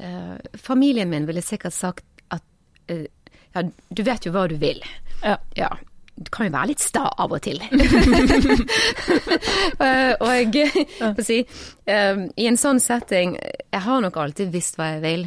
[0.05, 2.43] uh, familien min ville sikkert sagt at
[3.55, 4.83] Ja, du vet jo hva du vil.
[5.23, 5.37] Ja.
[5.55, 5.69] ja.
[6.15, 7.59] Du kan jo være litt sta av og til.
[10.21, 10.69] og jeg
[11.25, 15.23] si, i en sånn setting Jeg har nok alltid visst hva jeg vil.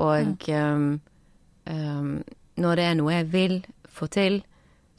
[0.00, 1.00] og um,
[1.68, 2.22] um,
[2.60, 4.42] når det er noe jeg vil få til,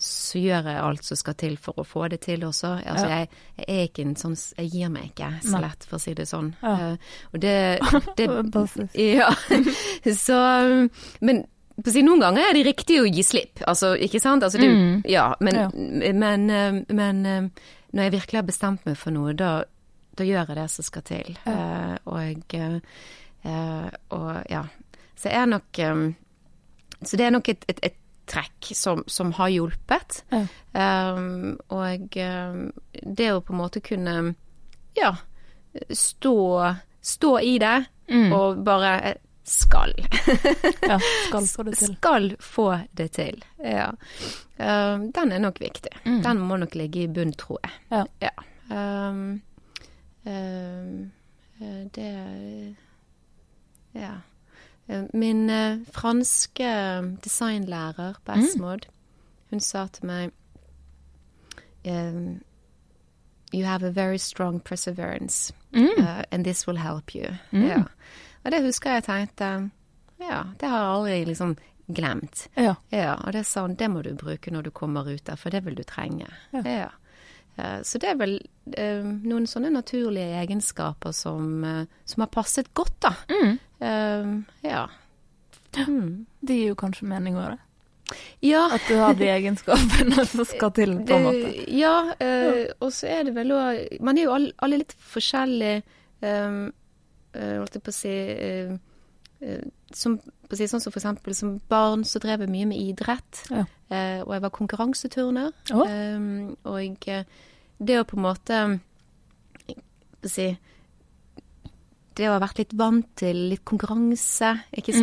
[0.02, 2.74] så gjør jeg alt som skal til for å få det til også.
[2.80, 3.20] Altså, ja.
[3.22, 6.14] jeg, jeg, er ikke en sånn Jeg gir meg ikke så lett, for å si
[6.18, 6.52] det sånn.
[6.64, 6.74] Ja.
[6.74, 7.56] Uh, og det,
[8.18, 8.30] det
[9.22, 9.30] Ja.
[10.18, 10.40] så
[11.22, 11.44] Men
[11.82, 14.44] på å si, noen ganger er det riktig å gi slipp, altså, ikke sant?
[14.46, 14.98] Altså, det, mm.
[15.10, 15.70] Ja, men, ja.
[15.74, 17.22] men, men, men
[17.96, 19.54] når jeg virkelig har bestemt meg for noe, da,
[20.18, 21.40] da gjør jeg det som skal til.
[21.48, 23.88] Uh, og, uh,
[24.18, 24.66] og ja.
[25.16, 26.06] Så jeg er nok um,
[27.06, 27.98] Så det er nok et, et, et
[28.32, 30.24] trekk som, som har hjulpet.
[30.30, 30.46] Ja.
[31.16, 34.16] Um, og um, det å på en måte kunne
[34.96, 35.16] ja,
[35.90, 36.38] stå,
[37.02, 37.78] stå i det
[38.08, 38.32] mm.
[38.34, 39.94] og bare skal.
[40.92, 41.96] ja, skal få det til.
[41.96, 43.90] Skal få det til, ja.
[44.58, 45.94] Um, den er nok viktig.
[46.06, 46.22] Mm.
[46.24, 47.80] Den må nok ligge i bunn, tror jeg.
[47.92, 48.06] Ja.
[48.22, 48.36] ja.
[49.12, 49.42] Um,
[51.92, 52.76] det
[53.92, 54.14] Ja.
[54.88, 56.70] Eh, min eh, franske
[57.24, 59.50] designlærer på Esmod, mm.
[59.50, 60.32] hun sa til meg
[61.86, 62.42] um,
[63.54, 65.90] You have a very strong perseverance, mm.
[65.98, 67.36] uh, and this will help you.
[67.52, 67.66] Mm.
[67.68, 67.84] Ja.
[68.44, 69.70] Og det husker jeg tenkte
[70.22, 71.58] Ja, det har jeg aldri liksom
[71.88, 72.48] glemt.
[72.56, 72.76] Ja.
[72.90, 73.16] ja.
[73.26, 75.66] Og det sa hun, det må du bruke når du kommer ut der, for det
[75.66, 76.28] vil du trenge.
[76.54, 76.62] Ja.
[76.66, 76.90] ja.
[77.60, 78.38] Uh, så det er vel
[78.80, 83.16] eh, noen sånne naturlige egenskaper som, uh, som har passet godt, da.
[83.32, 84.46] Mm.
[84.62, 84.86] ja.
[85.88, 86.26] Mm.
[86.44, 88.18] Det gir jo kanskje mening òg, det.
[88.44, 88.66] Ja.
[88.76, 91.52] At du har de egenskapene som skal til, på en måte.
[91.72, 91.96] Ja,
[92.84, 95.82] og så er det vel òg Man er jo alle, alle litt forskjellige,
[96.22, 96.66] um,
[97.34, 98.16] holdt jeg på å si
[99.96, 100.20] som,
[100.52, 103.46] på å si, Sånn som eksempel som barn så drev jeg mye med idrett.
[103.50, 103.64] Ja.
[104.26, 105.54] og jeg var konkurranseturner.
[105.74, 105.86] Oh.
[105.88, 106.82] Eh, og
[107.82, 108.60] det å på en måte
[110.22, 110.52] å si
[112.20, 114.94] det å ha vært litt vant til litt konkurranse, ikke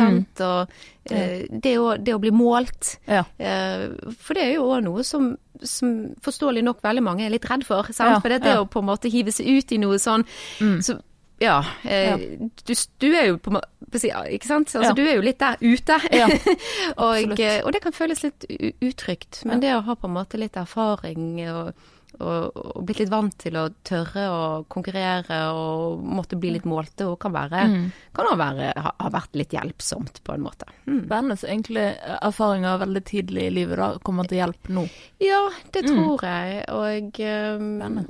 [0.45, 0.45] Mm.
[0.45, 2.99] Og eh, det, å, det å bli målt.
[3.09, 3.23] Ja.
[3.41, 5.31] Eh, for det er jo òg noe som,
[5.65, 7.89] som forståelig nok veldig mange er litt redd for.
[7.89, 8.13] Sant?
[8.13, 10.25] Ja, for det, det å på en måte hive seg ut i noe sånn
[10.61, 10.79] Mm.
[10.85, 10.99] så,
[11.39, 12.17] ja, eh,
[12.65, 14.75] Du, du er jo på Ikke sant?
[14.75, 14.93] Altså, Ja.
[14.93, 15.99] Du er jo litt der ute.
[16.11, 16.27] Ja,
[17.05, 18.45] og, eh, og det kan føles litt
[18.81, 19.45] utrygt.
[19.45, 21.73] Men det å ha på en måte litt erfaring og,
[22.19, 27.05] og, og blitt litt vant til å tørre å konkurrere og måtte bli litt målte,
[27.07, 27.91] og kan være Mm.
[28.15, 30.65] kan være, ha, ha vært litt hjelpsomt, på en måte.
[30.87, 31.05] Mm.
[31.37, 31.85] Så egentlig
[32.21, 34.87] erfaringer veldig tidlig i livet da kommer til hjelp nå.
[35.21, 35.95] Ja, det Mm.
[35.95, 36.65] tror jeg.
[36.69, 37.19] Og
[37.61, 38.05] um,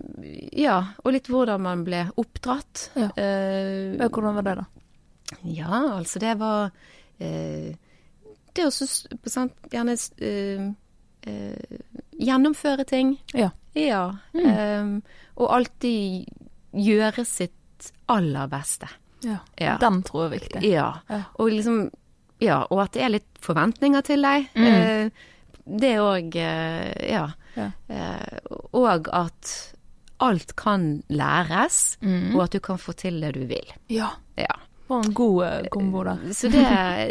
[0.53, 2.89] ja, og litt hvordan man ble oppdratt.
[2.95, 3.09] Ja.
[3.17, 4.65] Uh, Hvordan var det, da?
[5.43, 6.71] ja, altså det var
[7.21, 7.73] uh,
[8.53, 8.71] Det å
[9.71, 10.69] gjerne uh,
[11.29, 11.79] eh,
[12.19, 13.17] gjennomføre ting.
[13.33, 13.49] Ja.
[13.75, 14.03] Ja.
[14.33, 14.91] eh,
[15.37, 16.25] og alltid
[16.73, 18.87] gjøre sitt aller beste.
[19.23, 19.37] Ja.
[19.59, 19.77] Ja.
[19.81, 20.61] Den tror jeg er viktig.
[20.71, 20.89] Ja.
[21.09, 21.23] Ja.
[21.39, 21.89] Og liksom
[22.39, 24.45] Ja, og at det er litt forventninger til deg.
[24.55, 24.67] Mm.
[24.69, 25.09] Uh,
[25.79, 27.25] det òg uh, Ja.
[27.57, 27.65] Ja.
[27.89, 29.73] Uh, og at
[30.23, 32.35] alt kan læres, Mm.
[32.35, 33.73] og at du kan få til det du vil.
[33.89, 34.07] Ja.
[34.37, 34.55] Ja.
[34.87, 36.15] For en god eh, kombo da.
[36.33, 36.63] Så det,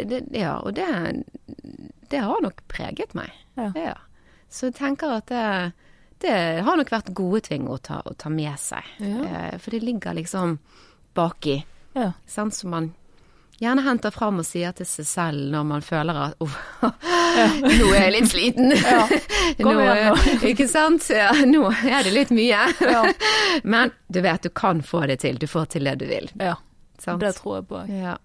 [0.09, 0.85] det Ja, og det,
[2.11, 3.29] det har nok preget meg.
[3.57, 3.93] Ja.
[4.49, 5.73] Så jeg tenker at det,
[6.21, 8.85] det har nok vært gode ting å ta, å ta med seg.
[8.99, 9.25] Ja.
[9.25, 10.57] Eh, for det ligger liksom
[11.17, 11.61] baki.
[11.95, 12.11] Ja.
[12.27, 12.91] Sant, som man
[13.59, 16.53] gjerne henter fram og sier til seg selv når man føler at oh,
[17.79, 18.71] nå er jeg litt sliten.
[18.75, 19.01] Ja.
[19.59, 20.37] Kom nå, igjen nå.
[20.51, 21.09] Ikke sant?
[21.11, 22.63] Ja, nå er det litt mye.
[22.79, 23.03] Ja.
[23.75, 25.39] Men du vet, du kan få det til.
[25.39, 26.31] Du får til det du vil.
[26.39, 26.57] ja.
[26.99, 27.21] Sant?
[27.23, 27.77] Det tror jeg på.
[27.95, 28.17] Ja.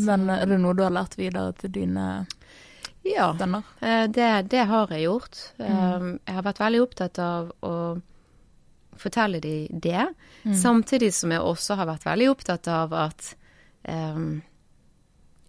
[0.00, 2.06] Men eh, er det noe du har lært videre til dine
[3.04, 3.30] ja.
[3.80, 5.38] Eh, Det, det har jeg gjort.
[5.58, 5.94] Mm.
[6.02, 8.00] Um, Jeg har vært veldig opptatt av å
[8.96, 10.06] fortelle dem det,
[10.44, 10.54] Mm.
[10.54, 13.34] samtidig som jeg også har vært veldig opptatt av at
[13.88, 14.42] um,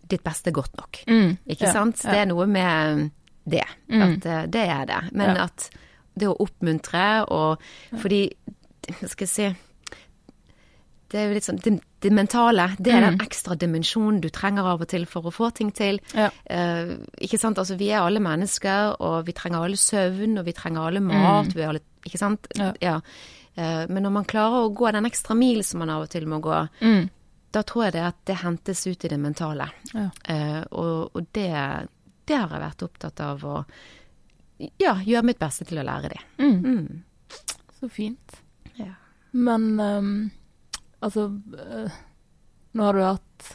[0.07, 0.99] ditt beste er godt nok.
[1.07, 1.37] Mm.
[1.47, 2.01] Ikke Ja, sant?
[2.01, 3.11] Det er noe med
[3.49, 3.65] det.
[3.89, 4.01] Mm.
[4.03, 5.01] At eh, det er det.
[5.13, 5.43] Men Ja.
[5.45, 5.69] at
[6.15, 7.59] det å oppmuntre og
[7.97, 8.29] Fordi,
[9.07, 9.55] skal jeg si
[11.13, 13.25] Det er jo litt sånn Det, det mentale, det er den Mm.
[13.27, 15.99] ekstra dimensjonen du trenger av og til for å få ting til.
[16.17, 16.31] Ja.
[16.49, 17.59] Uh, ikke sant?
[17.61, 21.53] Altså, vi er alle mennesker, og vi trenger alle søvn, og vi trenger alle mat.
[21.53, 22.47] Vi er alle, ikke sant?
[22.57, 22.71] Ja.
[22.81, 22.95] Ja.
[23.55, 26.25] Uh, men når man klarer å gå den ekstra mil som man av og til
[26.25, 27.09] må gå, Mm.
[27.53, 29.69] da tror jeg det at det hentes ut i det mentale.
[29.93, 30.09] Ja.
[30.27, 31.53] Uh, og og det,
[32.25, 33.65] det har jeg vært opptatt av å
[34.79, 36.21] ja, gjøre mitt beste til å lære det.
[36.39, 36.63] Mm.
[36.63, 37.03] Mm.
[37.79, 38.39] Så fint.
[38.79, 38.93] Ja.
[39.33, 40.31] Men ehm,
[41.03, 41.25] altså
[41.59, 41.99] eh,
[42.73, 43.49] Nå har du hatt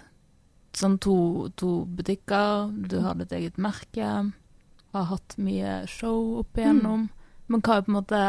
[0.79, 1.15] sånn to,
[1.59, 4.11] to butikker, du har ditt eget merke,
[4.95, 7.09] har hatt mye show opp igjennom.
[7.51, 8.21] Men hva er på en måte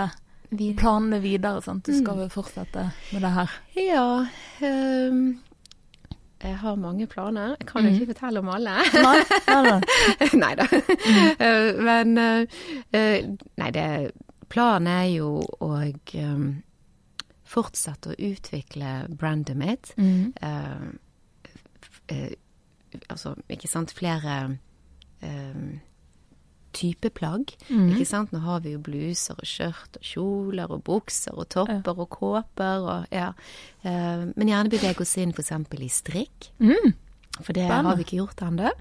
[0.79, 1.61] planene videre?
[1.61, 1.85] Sant?
[1.85, 3.53] Du skal jo fortsette med det her?
[3.77, 4.07] Ja
[4.65, 5.21] Um
[6.41, 7.53] Jeg har mange planer.
[7.59, 7.93] Jeg kan Mhm.
[7.99, 8.77] ikke fortelle om alle.
[10.39, 10.65] Nei, da.
[10.71, 11.83] Mm.
[11.85, 12.45] Men eh,
[12.95, 13.25] eh,
[13.59, 14.11] Nei, det
[14.49, 16.63] Planen er jo å ehm,
[17.49, 19.91] fortsette å utvikle brandet mitt.
[19.97, 20.33] Mm.
[20.43, 20.89] Uh,
[22.13, 22.33] eh,
[23.09, 24.35] altså, ikke sant, flere
[25.25, 25.63] eh,
[26.77, 27.55] type plagg.
[27.69, 27.89] Mm.
[27.95, 28.33] Ikke sant?
[28.35, 32.85] Nå har vi jo bluser og skjørt og kjoler og bukser og topper og kåper
[32.85, 33.31] og ja.
[33.81, 35.53] Men gjerne bevege oss inn f.eks.
[35.81, 36.93] i strikk, Mm.
[37.43, 37.89] For det Spennende.
[37.89, 38.71] har vi ikke gjort ennå.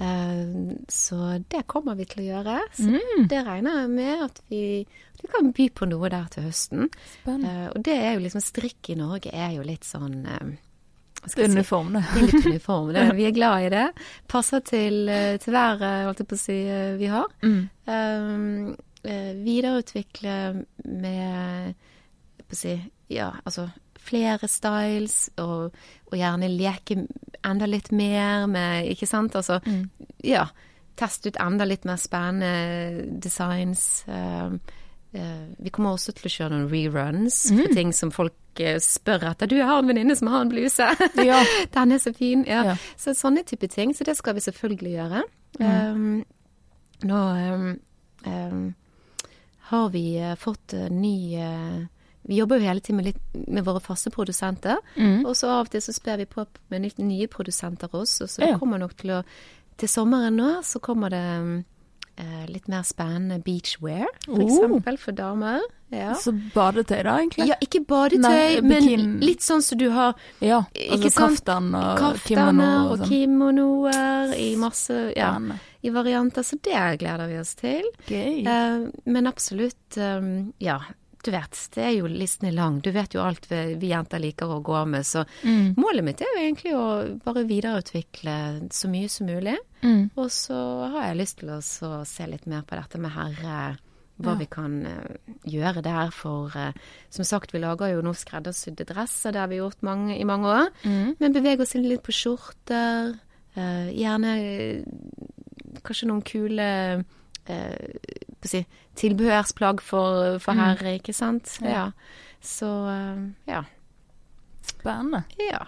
[0.00, 2.58] Eh, så det kommer vi til å gjøre.
[2.76, 3.28] Så Mm.
[3.28, 4.62] det regner jeg med at vi,
[5.14, 6.88] at vi kan by på noe der til høsten.
[7.26, 10.54] Eh, og det er jo liksom Strikk i Norge er jo litt sånn uh,
[11.26, 11.52] skal er si?
[11.56, 12.02] uniform, det.
[12.04, 12.92] Er litt uniform.
[12.92, 13.86] Det, vi er glad i det.
[14.28, 17.24] Passer til, eh, til været, holdt jeg på å si, eh, vi har.
[17.42, 18.76] Mm.
[19.04, 21.74] Eh, videreutvikle med
[22.48, 22.74] på å si,
[23.12, 23.66] ja, altså
[23.98, 25.74] flere styles, og,
[26.10, 27.06] og gjerne leke
[27.44, 29.34] enda litt mer med Ikke sant?
[29.36, 29.90] Altså, Mm.
[30.24, 30.46] ja.
[30.96, 34.04] Teste ut enda litt mer spennende designs.
[34.06, 34.60] Um,
[35.12, 37.58] eh, vi kommer også til å kjøre noen reruns Mm.
[37.62, 39.46] for ting som folk eh, spør etter.
[39.50, 40.86] Du, jeg har en venninne som har en bluse.
[41.24, 41.42] Ja.
[41.74, 42.44] Den er så fin.
[42.46, 42.62] Ja.
[42.64, 42.76] Ja.
[42.96, 43.92] Så sånne type ting.
[43.94, 45.22] Så det skal vi selvfølgelig gjøre.
[45.58, 45.66] Mm.
[45.66, 46.24] Um,
[47.02, 47.18] nå
[47.54, 47.80] um,
[48.26, 48.74] um,
[49.70, 51.82] har vi eh, fått ny eh,
[52.26, 54.78] Vi jobber jo hele tiden med, litt, med våre faste produsenter.
[54.96, 55.24] Mm.
[55.26, 58.28] Og så av og til så sper vi på med litt nye produsenter også.
[58.28, 59.22] Så det kommer nok til å
[59.76, 61.64] Til sommeren nå så kommer det
[62.16, 64.38] eh, litt mer spennende beachwear, for
[64.70, 64.96] Oh.
[64.96, 65.60] for damer.
[65.90, 66.14] Ja.
[66.14, 67.48] Så badetøy, da, egentlig?
[67.48, 72.14] Ja, ikke badetøy, Nei, men litt sånn som du har Ja, altså kaftan og kimono
[72.14, 73.08] kaftaner og og sånn.
[73.08, 75.34] kimonoer i masse ja,
[75.82, 77.84] i varianter, så det gleder vi oss til.
[78.08, 78.46] Gøy.
[78.46, 80.80] Eh, men absolutt, um, ja,
[81.24, 82.80] du vet, det er jo listen er lang.
[82.84, 85.02] Du vet jo alt vi, jenter liker å gå med.
[85.08, 85.74] Så Mm.
[85.76, 89.56] målet mitt er jo egentlig å bare videreutvikle så mye som mulig.
[89.82, 90.10] Mm.
[90.16, 90.54] Og så
[90.92, 91.60] har jeg lyst til å
[92.06, 93.78] se litt mer på dette med herre.
[94.20, 94.34] Hva Ja.
[94.38, 95.16] vi kan eh,
[95.50, 96.10] gjøre der.
[96.14, 96.72] For eh,
[97.10, 99.32] som sagt, vi lager jo nå skreddersydde dresser.
[99.32, 100.68] Det har vi gjort mange, i mange år.
[100.84, 101.16] Mm.
[101.18, 103.18] Men beveger oss inn litt på skjorter.
[103.56, 104.84] eh, gjerne
[105.82, 107.04] kanskje noen kule
[108.48, 108.66] si,
[108.96, 110.58] tilbehørsplagg for, for Mm.
[110.64, 111.58] herre, ikke sant.
[111.62, 111.90] Ja.
[112.40, 113.62] Så eh, ja.
[114.62, 115.22] Spennende.
[115.38, 115.66] Ja.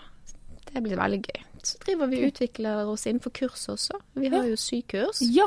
[0.72, 1.42] Det blir veldig gøy.
[1.66, 3.98] Så driver vi og utvikler oss innenfor kurs også.
[4.14, 5.22] Vi har jo sykurs.
[5.22, 5.46] Ja.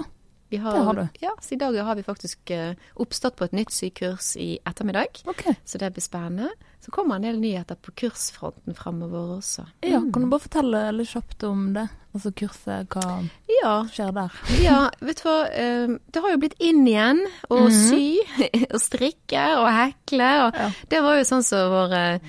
[0.49, 1.03] Vi har, det har du.
[1.21, 5.19] Ja, så i dag har vi faktisk eh, oppstått på et nytt sykurs i ettermiddag.
[5.29, 5.53] Okay.
[5.63, 6.49] Så det blir spennende.
[6.81, 9.67] Så kommer en del nyheter på kursfronten fremover også.
[9.85, 10.11] Ja, Mm.
[10.13, 11.87] kan du bare fortelle litt kjapt om det?
[12.15, 13.29] Altså kurset, hva
[13.61, 14.31] Ja, skjer der?
[14.63, 15.35] ja, vet du hva.
[15.53, 17.19] eh, Det har jo blitt inn igjen
[17.51, 17.71] å Mhm.
[17.71, 18.19] sy
[18.73, 20.29] og strikke og hekle.
[20.47, 20.69] Og Ja.
[20.89, 22.19] Det var jo sånn som våre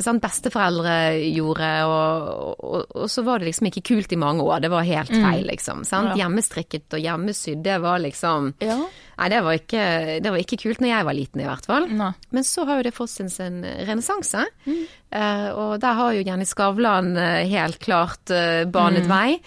[0.00, 0.94] sånn, besteforeldre
[1.34, 4.60] gjorde, og, og, og så var det liksom ikke kult i mange år.
[4.64, 5.24] Det var helt Mm.
[5.30, 5.84] feil, liksom.
[5.84, 6.12] Sant?
[6.16, 6.24] Ja.
[6.24, 8.78] Hjemmestrikket og hjemmesydd, det var liksom Ja.
[9.18, 9.84] Nei, det var, ikke,
[10.24, 11.86] det var ikke kult når jeg var liten, i hvert fall.
[11.88, 12.12] Nei.
[12.34, 14.44] Men så har jo det fått sin, sin renessanse.
[14.66, 19.12] Eh, og der har jo Jenny Skavlan uh, helt klart uh, banet Mm.
[19.14, 19.40] vei.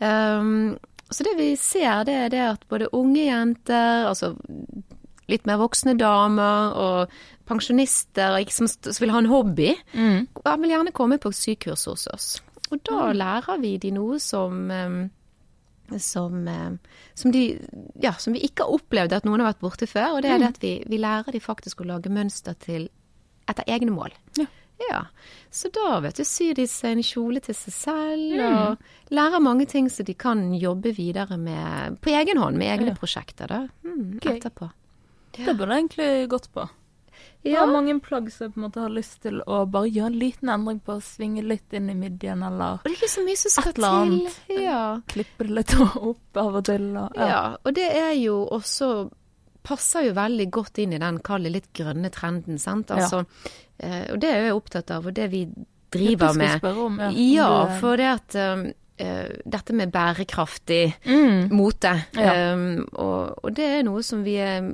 [0.00, 0.78] Um,
[1.10, 4.34] så det vi ser, det er det at både unge jenter, altså
[5.30, 7.08] litt mer voksne damer, og
[7.46, 10.26] pensjonister som, som vil ha en hobby, Mm.
[10.44, 12.40] han vil gjerne komme på sykurs hos oss.
[12.72, 14.70] Og da lærer vi de noe som
[15.98, 16.48] som,
[17.14, 17.58] som, de,
[18.00, 20.14] ja, som vi ikke har opplevd at noen har vært borte før.
[20.16, 22.86] Og det er det at vi, vi lærer de faktisk å lage mønster til
[23.48, 24.14] etter egne mål.
[24.40, 24.46] Ja.
[24.90, 25.04] Ja,
[25.54, 29.68] Så da vet du, syr de seg en kjole til seg selv, og lærer mange
[29.70, 32.96] ting så de kan jobbe videre med på egen hånd, med egne Ja.
[32.98, 34.72] prosjekter da, mm, etterpå.
[35.36, 36.66] Det burde egentlig gått på.
[37.44, 40.06] Jeg har mange plagg som jeg på en måte har lyst til å bare gjøre
[40.12, 43.24] en liten endring på, svinge litt inn i midjen, eller Og det er ikke så
[43.26, 44.62] mye som skal til.
[44.62, 44.78] Ja.
[45.12, 45.74] klippe det litt
[46.10, 46.86] opp av og til.
[46.96, 49.10] Og, Ja, og det er jo også
[49.64, 52.90] Passer jo veldig godt inn i den kalde, litt grønne trenden, sant.
[52.92, 53.22] Altså,
[53.80, 54.02] ja.
[54.12, 55.46] og det er jeg opptatt av, og det vi
[55.94, 56.58] driver Det skal med.
[56.60, 57.08] spørre om, ja.
[57.16, 58.66] Ja, er- for det at um,
[59.00, 61.48] eh, dette med bærekraftig mm.
[61.56, 62.52] mote, Ja.
[62.52, 64.68] um, og, og det er noe som vi er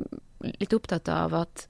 [0.58, 1.68] litt opptatt av at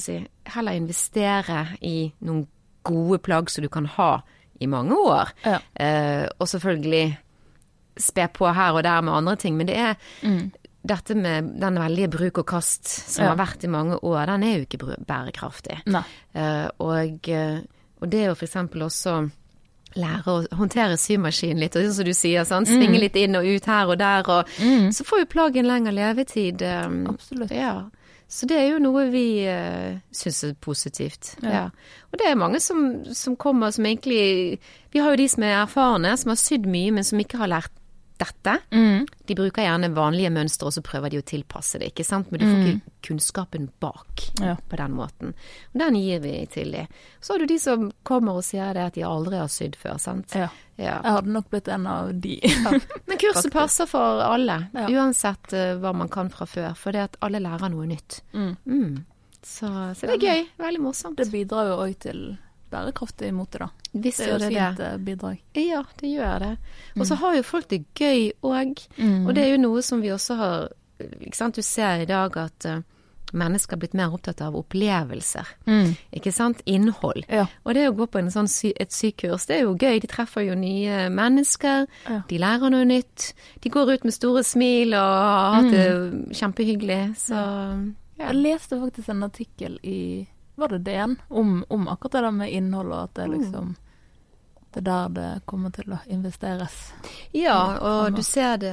[0.00, 2.46] si, heller investere i noen
[2.84, 4.22] gode plagg som du kan ha
[4.60, 5.28] i mange år.
[5.44, 5.58] Ja.
[5.74, 7.16] Eh, og selvfølgelig
[7.98, 10.52] spe på her og der med andre ting, men det er Mm.
[10.86, 13.34] dette med den veldige bruk og kast som Ja.
[13.34, 15.80] har vært i mange år, den er jo ikke bærekraftig.
[16.34, 17.60] Eh, og, eh,
[18.00, 19.30] og det å eksempel også
[19.94, 23.64] lære å håndtere symaskinen litt, og som du sier, sånn, svinge litt inn og ut
[23.66, 24.88] her og der, og Mm.
[24.88, 26.62] så får jo plaggen lengre levetid.
[26.62, 27.50] Um, Absolutt.
[27.50, 27.82] ja.
[28.32, 31.34] Så det er jo noe vi uh, syns er positivt.
[31.44, 31.50] Ja.
[31.52, 31.64] Ja.
[32.08, 34.58] Og det er mange som, som kommer som egentlig
[34.92, 37.52] Vi har jo de som er erfarne, som har sydd mye, men som ikke har
[37.52, 37.72] lært
[38.22, 38.54] dette.
[38.72, 39.04] Mm.
[39.28, 42.30] De bruker gjerne vanlige mønstre, og så prøver de å tilpasse det, ikke sant.
[42.32, 44.46] Men du får ikke kunnskapen bak Mm.
[44.46, 44.56] Ja.
[44.70, 45.32] på den måten.
[45.74, 46.86] Og den gir vi til de.
[47.20, 49.98] Så har du de som kommer og sier det at de aldri har sydd før,
[50.00, 50.34] sant.
[50.38, 50.48] Ja.
[50.80, 50.96] Ja.
[51.04, 52.38] Jeg hadde nok blitt en av de.
[53.06, 54.56] Men kurset passer for alle,
[54.88, 56.72] uansett eh, hva man kan fra før.
[56.78, 58.22] For det at alle lærer noe nytt.
[58.32, 58.54] Mm.
[58.66, 58.96] Mm.
[59.42, 59.68] Så,
[59.98, 60.46] så det er gøy.
[60.62, 61.18] Veldig morsomt.
[61.18, 62.24] Det bidrar jo òg til
[62.72, 63.68] bærekraftig mote, da.
[63.92, 64.86] Visst Det er jo et det det.
[64.92, 65.40] eh, bidrag.
[65.60, 66.52] Ja, det gjør det.
[66.98, 68.86] Og så har jo folk det gøy òg.
[68.98, 69.26] Mm.
[69.26, 70.68] Og det er jo noe som vi også har
[71.02, 71.56] ikke sant?
[71.58, 72.82] Du ser i dag at eh,
[73.32, 75.48] mennesker har blitt mer opptatt av opplevelser.
[75.66, 75.94] Mm.
[76.12, 76.60] Ikke sant?
[76.68, 77.24] Innhold.
[77.32, 77.46] Ja.
[77.64, 79.98] Og det å gå på en sånn sy et sykurs, det er jo gøy.
[80.04, 81.86] De treffer jo nye mennesker.
[82.08, 82.20] Ja.
[82.28, 83.32] De lærer noe nytt.
[83.64, 87.00] De går ut med store smil og har hatt det kjempehyggelig.
[87.24, 87.40] Så
[88.20, 88.28] ja.
[88.28, 89.98] Jeg leste faktisk en artikkel i
[90.62, 91.16] Var det DN?
[91.28, 93.72] Om, om akkurat det der med innhold, og at det er liksom
[94.72, 96.76] Det er der det kommer til å investeres.
[97.36, 98.72] Ja, og du ser det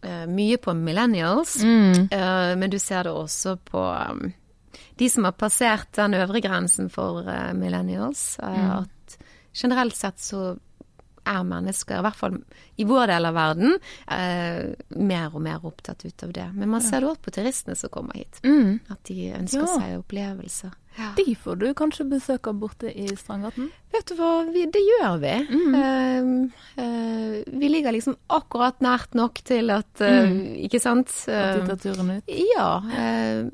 [0.00, 1.58] eh, mye på millennials.
[1.62, 2.08] Mm.
[2.10, 4.30] Eh, men du ser det også på um,
[4.96, 8.38] de som har passert den øvre grensen for eh, millennials.
[8.40, 8.70] Mm.
[8.78, 9.18] At
[9.52, 10.54] generelt sett så
[11.26, 12.36] er mennesker, i hvert fall
[12.78, 13.76] i vår del av verden,
[14.08, 16.48] eh, mer og mer opptatt ut av det.
[16.54, 18.38] Men man ser det også på turistene som kommer hit.
[18.46, 18.78] Mm.
[18.88, 19.72] At de ønsker Ja.
[19.80, 20.70] seg opplevelser.
[21.16, 23.68] De får du kanskje besøke borte i Strandgaten?
[23.92, 25.34] Vet du hva, vi, det gjør vi.
[25.50, 25.76] Mm.
[25.76, 30.30] Uh, uh, vi ligger liksom akkurat nært nok til at eh,
[30.66, 31.12] Ikke sant?
[31.28, 32.34] At de Eh, tar turen ut?
[32.56, 32.70] Ja.
[32.96, 33.46] Eh,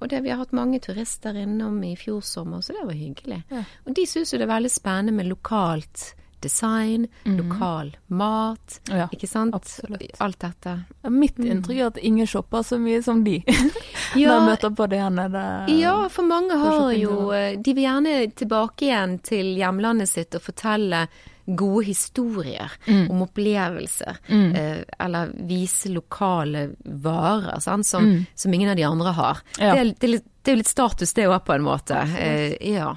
[0.00, 3.38] og det, vi har hatt mange turister innom i fjor sommer, så det var hyggelig.
[3.48, 3.62] Ja.
[3.88, 6.10] Og de syns jo det er veldig spennende med lokalt
[6.44, 9.54] design, lokal mat, Ja, ikke sant?
[9.54, 10.16] absolutt.
[10.20, 10.74] Alt dette.
[11.10, 13.40] Mitt inntrykk er at ingen shopper så mye som de.
[14.16, 15.40] Ja, når møter på det her nede.
[15.76, 20.40] Ja, for mange har jo eh, De vil gjerne tilbake igjen til hjemlandet sitt og
[20.46, 21.02] fortelle
[21.48, 24.18] gode historier om opplevelser.
[24.28, 29.38] Eh, eller vise lokale varer, sant, som, som ingen av de andre har.
[29.58, 29.74] Ja.
[29.74, 32.02] Det, er, det, er litt, det er jo litt status, det òg, på en måte.
[32.20, 32.90] Eh, ja.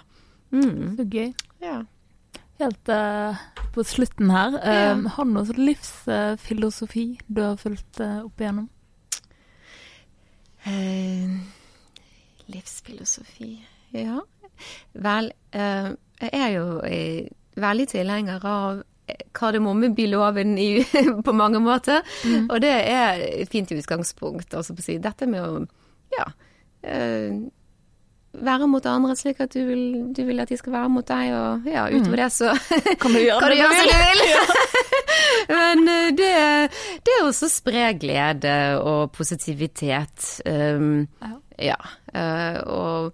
[0.52, 0.98] Mm.
[0.98, 1.32] Så gøy.
[1.64, 1.78] ja.
[2.62, 3.38] Helt uh,
[3.74, 5.10] på slutten her, Um, Ja.
[5.16, 8.68] har du noe sånn livsfilosofi du har fulgt uh, opp igjennom?
[10.64, 11.30] Eh,
[12.54, 13.60] livsfilosofi
[13.94, 14.20] Ja.
[14.94, 15.90] Vel, eh,
[16.22, 20.84] jeg er jo eh, veldig tilhenger av eh, kardemommebyloven i,
[21.26, 22.04] på mange måter.
[22.46, 24.54] Og det er et fint utgangspunkt.
[24.54, 25.66] Altså på å si dette med å
[26.14, 26.28] ja,
[26.84, 27.42] eh,
[28.34, 29.84] være mot andre slik at du vil,
[30.16, 32.54] du vil at de skal være mot deg, og ja, utover det så
[33.02, 34.22] Kan du gjøre kan du det gjøre du som vil?
[34.22, 34.70] du vil.
[35.52, 36.32] Men eh, det,
[37.06, 40.30] det er også spre glede og positivitet.
[40.48, 41.34] Um, Ja.
[41.74, 41.78] ja.
[42.16, 43.12] eh, og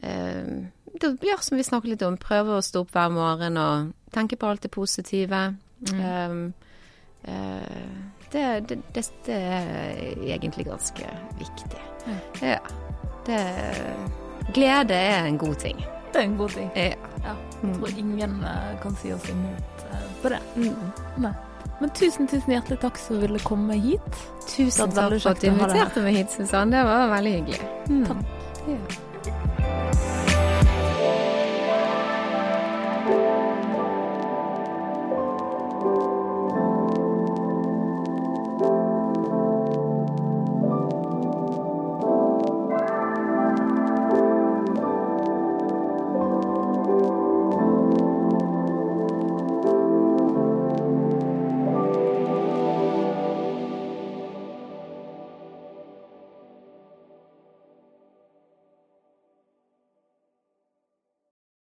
[0.00, 0.66] um,
[1.00, 4.38] det, ja, som vi snakket litt om, prøve å stå opp hver morgen og tenke
[4.40, 5.44] på alt det positive.
[5.92, 6.52] Um,
[7.28, 7.94] uh,
[8.32, 11.82] det, det, er egentlig ganske viktig.
[12.42, 12.60] Ja.
[13.26, 13.40] Det,
[14.52, 15.80] glede er en god ting.
[16.12, 16.70] Det er en god ting.
[16.76, 16.94] Ja.
[17.24, 17.34] Ja.
[17.62, 20.40] Jeg tror ingen eh, kan si oss imot eh, på det.
[20.56, 21.26] Mm.
[21.80, 24.20] Men tusen, tusen hjertelig takk som ville komme hit.
[24.48, 26.76] Tusen takk for at du inviterte meg hit, Susanne.
[26.76, 27.64] Det var veldig hyggelig.
[28.10, 28.22] Takk.
[28.68, 30.20] Ja.